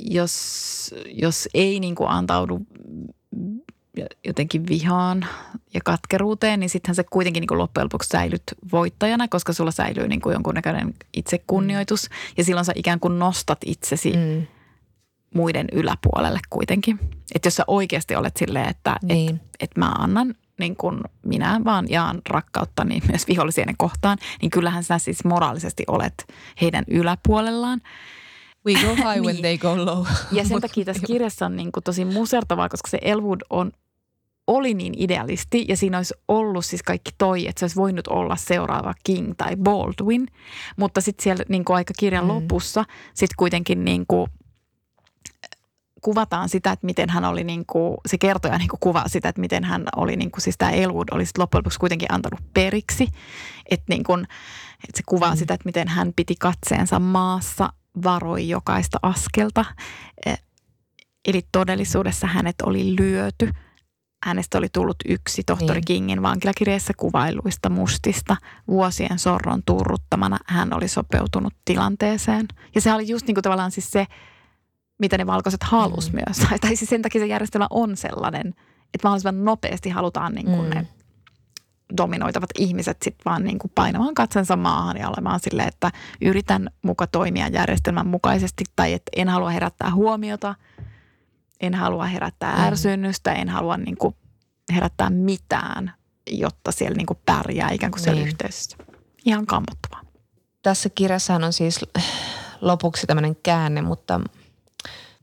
[0.00, 2.60] jos, jos ei niin kuin antaudu
[4.24, 5.26] jotenkin vihaan
[5.74, 8.42] ja katkeruuteen, niin sittenhän se kuitenkin niin kuin loppujen lopuksi säilyt
[8.72, 12.08] voittajana, koska sulla säilyy niin kuin jonkunnäköinen itsekunnioitus.
[12.10, 12.16] Mm.
[12.36, 14.46] Ja silloin sä ikään kuin nostat itsesi mm.
[15.34, 17.00] muiden yläpuolelle kuitenkin.
[17.34, 19.34] Että jos sä oikeasti olet silleen, että niin.
[19.34, 24.50] et, et mä annan niin kuin minä vaan jaan rakkautta niin myös vihollisieni kohtaan, niin
[24.50, 26.24] kyllähän sä siis moraalisesti olet
[26.60, 27.80] heidän yläpuolellaan.
[28.66, 29.24] We go high niin.
[29.24, 30.06] when they go low.
[30.32, 33.72] Ja sen takia tässä kirjassa on niin kuin tosi musertavaa, koska se Elwood on,
[34.46, 38.36] oli niin idealisti ja siinä olisi ollut siis kaikki toi, että se olisi voinut olla
[38.36, 40.26] seuraava King tai Baldwin.
[40.76, 42.30] Mutta sitten siellä niin kuin aika kirjan mm.
[42.30, 42.84] lopussa
[43.14, 44.30] sitten kuitenkin niin kuin
[46.02, 49.40] kuvataan sitä, että miten hän oli, niin kuin, se kertoja niin kuin kuvaa sitä, että
[49.40, 53.08] miten hän oli, niin kuin, siis tämä Elwood oli loppujen lopuksi kuitenkin antanut periksi.
[53.70, 54.20] Että, niin kuin,
[54.88, 55.36] että se kuvaa mm.
[55.36, 57.72] sitä, että miten hän piti katseensa maassa,
[58.04, 59.64] varoi jokaista askelta.
[60.26, 60.34] E,
[61.28, 63.50] eli todellisuudessa hänet oli lyöty.
[64.24, 65.84] Hänestä oli tullut yksi tohtori niin.
[65.84, 68.36] Kingin vankilakirjeessä kuvailuista mustista.
[68.68, 72.46] Vuosien sorron turruttamana hän oli sopeutunut tilanteeseen.
[72.74, 74.06] Ja se oli just niin kuin tavallaan siis se,
[75.02, 76.18] mitä ne valkoiset halus mm.
[76.26, 76.48] myös.
[76.60, 78.48] Tai siis sen takia se järjestelmä on sellainen,
[78.94, 80.70] että mahdollisimman nopeasti halutaan niin kuin mm.
[80.74, 80.88] ne
[81.96, 85.90] dominoitavat ihmiset sitten vaan niin kuin painamaan katsensa maahan ja olemaan silleen, että
[86.20, 90.54] yritän muka toimia järjestelmän mukaisesti tai että en halua herättää huomiota,
[91.60, 92.62] en halua herättää Mm.
[92.62, 94.16] ärsynnystä, en halua niin kuin
[94.72, 95.92] herättää mitään,
[96.30, 98.28] jotta siellä niin kuin pärjää ikään kuin siellä Niin.
[98.28, 98.76] yhteisössä.
[99.24, 100.00] Ihan kammottavaa.
[100.62, 101.80] Tässä kirjassahan on siis
[102.60, 104.20] lopuksi tämmöinen käänne, mutta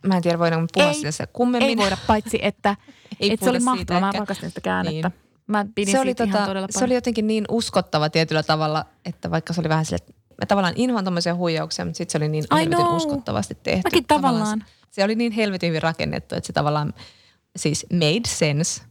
[0.08, 1.70] mä en tiedä voidaanko puhua Ei, siitä se kummemmin.
[1.70, 2.76] Ei voida, paitsi että,
[3.20, 4.02] Ei että se oli mahtavaa.
[4.02, 5.10] Mä rakastin sitä käännettä.
[5.10, 5.20] Niin.
[5.48, 9.32] Mä pidin se oli, siitä ihan tota, se oli jotenkin niin uskottava tietyllä tavalla, että
[9.32, 12.30] vaikka se oli vähän sille, että mä tavallaan inhoan tommosia huijauksia, mutta sitten se oli
[12.30, 13.82] niin helvetin uskottavasti tehty.
[13.84, 14.60] Mäkin tavallaan.
[14.60, 16.94] se, se oli niin helvetin hyvin rakennettu, että se tavallaan
[17.56, 18.82] siis made sense.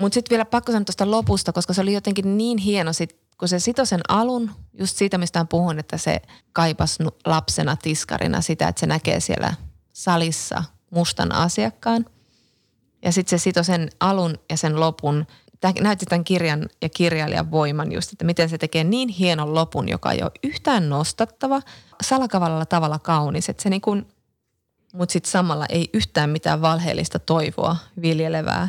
[0.00, 3.48] Mutta sitten vielä pakko sanoa tuosta lopusta, koska se oli jotenkin niin hieno sit, kun
[3.48, 8.80] se sitoi sen alun, just siitä mistä puhun, että se kaipas lapsena tiskarina sitä, että
[8.80, 9.54] se näkee siellä
[9.94, 12.06] salissa mustan asiakkaan.
[13.02, 15.26] Ja sitten se sitoi sen alun ja sen lopun.
[15.60, 19.88] Tämä näytti tämän kirjan ja kirjailijan voiman just, että miten se tekee niin hienon lopun,
[19.88, 21.60] joka ei ole yhtään nostattava,
[22.02, 23.48] salakavalla tavalla kaunis.
[23.48, 24.06] Että se niin kuin,
[24.92, 28.68] mutta sitten samalla ei yhtään mitään valheellista toivoa viljelevää.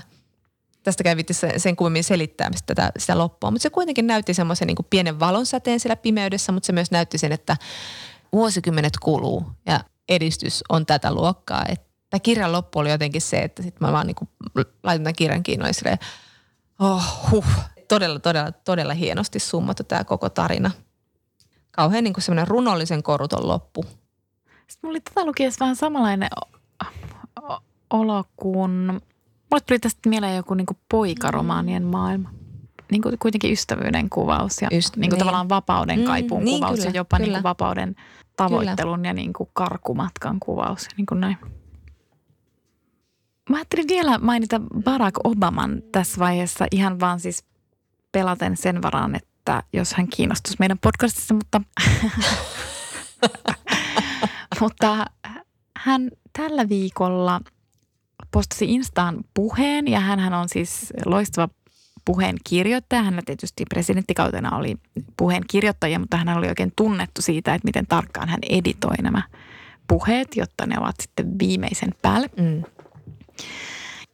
[0.83, 3.51] Tästä käy vitti sen, sen kummemmin selittää tätä, sitä loppua.
[3.51, 7.31] Mutta se kuitenkin näytti semmoisen niin pienen valonsäteen siellä pimeydessä, mutta se myös näytti sen,
[7.31, 7.57] että
[8.33, 9.79] vuosikymmenet kuluu ja
[10.09, 11.65] edistys on tätä luokkaa.
[11.69, 14.29] Että tämä kirjan loppu oli jotenkin se, että sitten mä vaan niin kuin
[14.83, 15.97] laitan tämän kirjan kiinni ja
[16.79, 17.45] oh, huh.
[17.87, 20.71] Todella, todella, todella hienosti summattu tämä koko tarina.
[21.71, 23.83] Kauhean niin kuin semmoinen runollisen koruton loppu.
[23.83, 26.29] Sitten mulla oli tätä lukiessa vähän samanlainen
[27.89, 29.01] olo kuin...
[29.51, 32.29] Mulle tuli tästä mieleen joku niin poikaromaanien maailma.
[32.91, 35.19] Niin kuin kuitenkin ystävyyden kuvaus ja Just, niin kuin niin.
[35.19, 37.37] tavallaan vapauden Mm, kaipuun niin, kuvaus kyllä, ja jopa niin kyllä.
[37.37, 37.95] kuin vapauden
[38.37, 40.87] tavoittelun ja niin kuin karkumatkan kuvaus.
[40.97, 41.37] Niin kuin näin.
[43.49, 47.43] Mä ajattelin vielä mainita Barack Obaman tässä vaiheessa ihan vaan siis
[48.11, 51.61] pelaten sen varaan, että jos hän kiinnostuisi meidän podcastissa, mutta,
[54.61, 55.05] mutta
[55.77, 57.41] hän tällä viikolla
[58.31, 61.49] postasi Instaan puheen ja hän on siis loistava
[62.05, 63.03] puheen kirjoittaja.
[63.03, 64.75] Hänellä tietysti presidenttikautena oli
[65.17, 69.23] puheen kirjoittaja, mutta hän oli oikein tunnettu siitä, että miten tarkkaan hän editoi nämä
[69.87, 72.29] puheet, jotta ne ovat sitten viimeisen päälle.
[72.37, 72.63] Mm.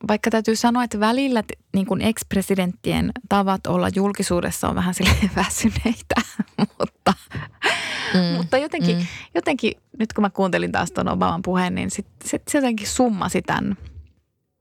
[0.08, 6.16] Vaikka täytyy sanoa, että välillä niin kuin ex-presidenttien tavat olla julkisuudessa on vähän sille väsyneitä,
[6.80, 7.14] mutta,
[8.14, 8.38] Mm.
[8.38, 9.06] mutta jotenkin, mm.
[9.36, 13.42] jotenkin nyt kun mä kuuntelin taas tuon Obaman puheen, niin sit, sit se jotenkin summasi
[13.42, 13.78] tämän.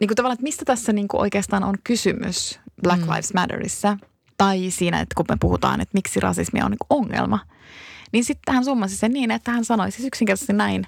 [0.01, 3.09] Niin kuin tavallaan, että mistä tässä niin kuin oikeastaan on kysymys Black Mm.
[3.11, 3.97] Lives Matterissa
[4.39, 7.39] tai siinä, että kun me puhutaan, että miksi rasismi on niin ongelma,
[8.13, 10.87] niin sitten hän summasi sen niin, että hän sanoi siis yksinkertaisesti näin.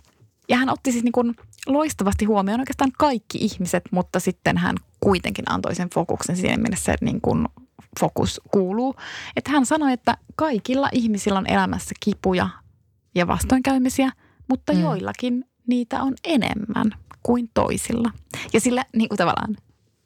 [0.48, 1.34] Ja hän otti siis niin kuin
[1.66, 7.04] loistavasti huomioon oikeastaan kaikki ihmiset, mutta sitten hän kuitenkin antoi sen fokuksen siinä mielessä, että
[7.04, 7.48] niin kuin
[8.00, 8.94] fokus kuuluu.
[9.36, 12.48] Että hän sanoi, että kaikilla ihmisillä on elämässä kipuja
[13.14, 14.12] ja vastoinkäymisiä,
[14.48, 14.80] mutta mm.
[14.80, 16.90] joillakin niitä on enemmän
[17.22, 18.10] kuin toisilla.
[18.52, 19.56] Ja sillä niin kuin tavallaan,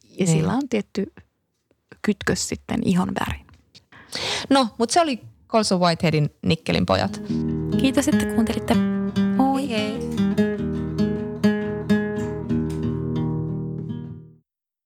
[0.03, 0.27] ja Niin.
[0.27, 1.13] sillä on tietty
[2.07, 3.45] kytkös sitten ihon väriin.
[4.49, 7.21] No, mutta se oli Colson Whiteheadin Nikkelin pojat.
[7.81, 8.73] Kiitos, että kuuntelitte.
[9.37, 9.91] Moi hei!
[9.91, 10.06] hei.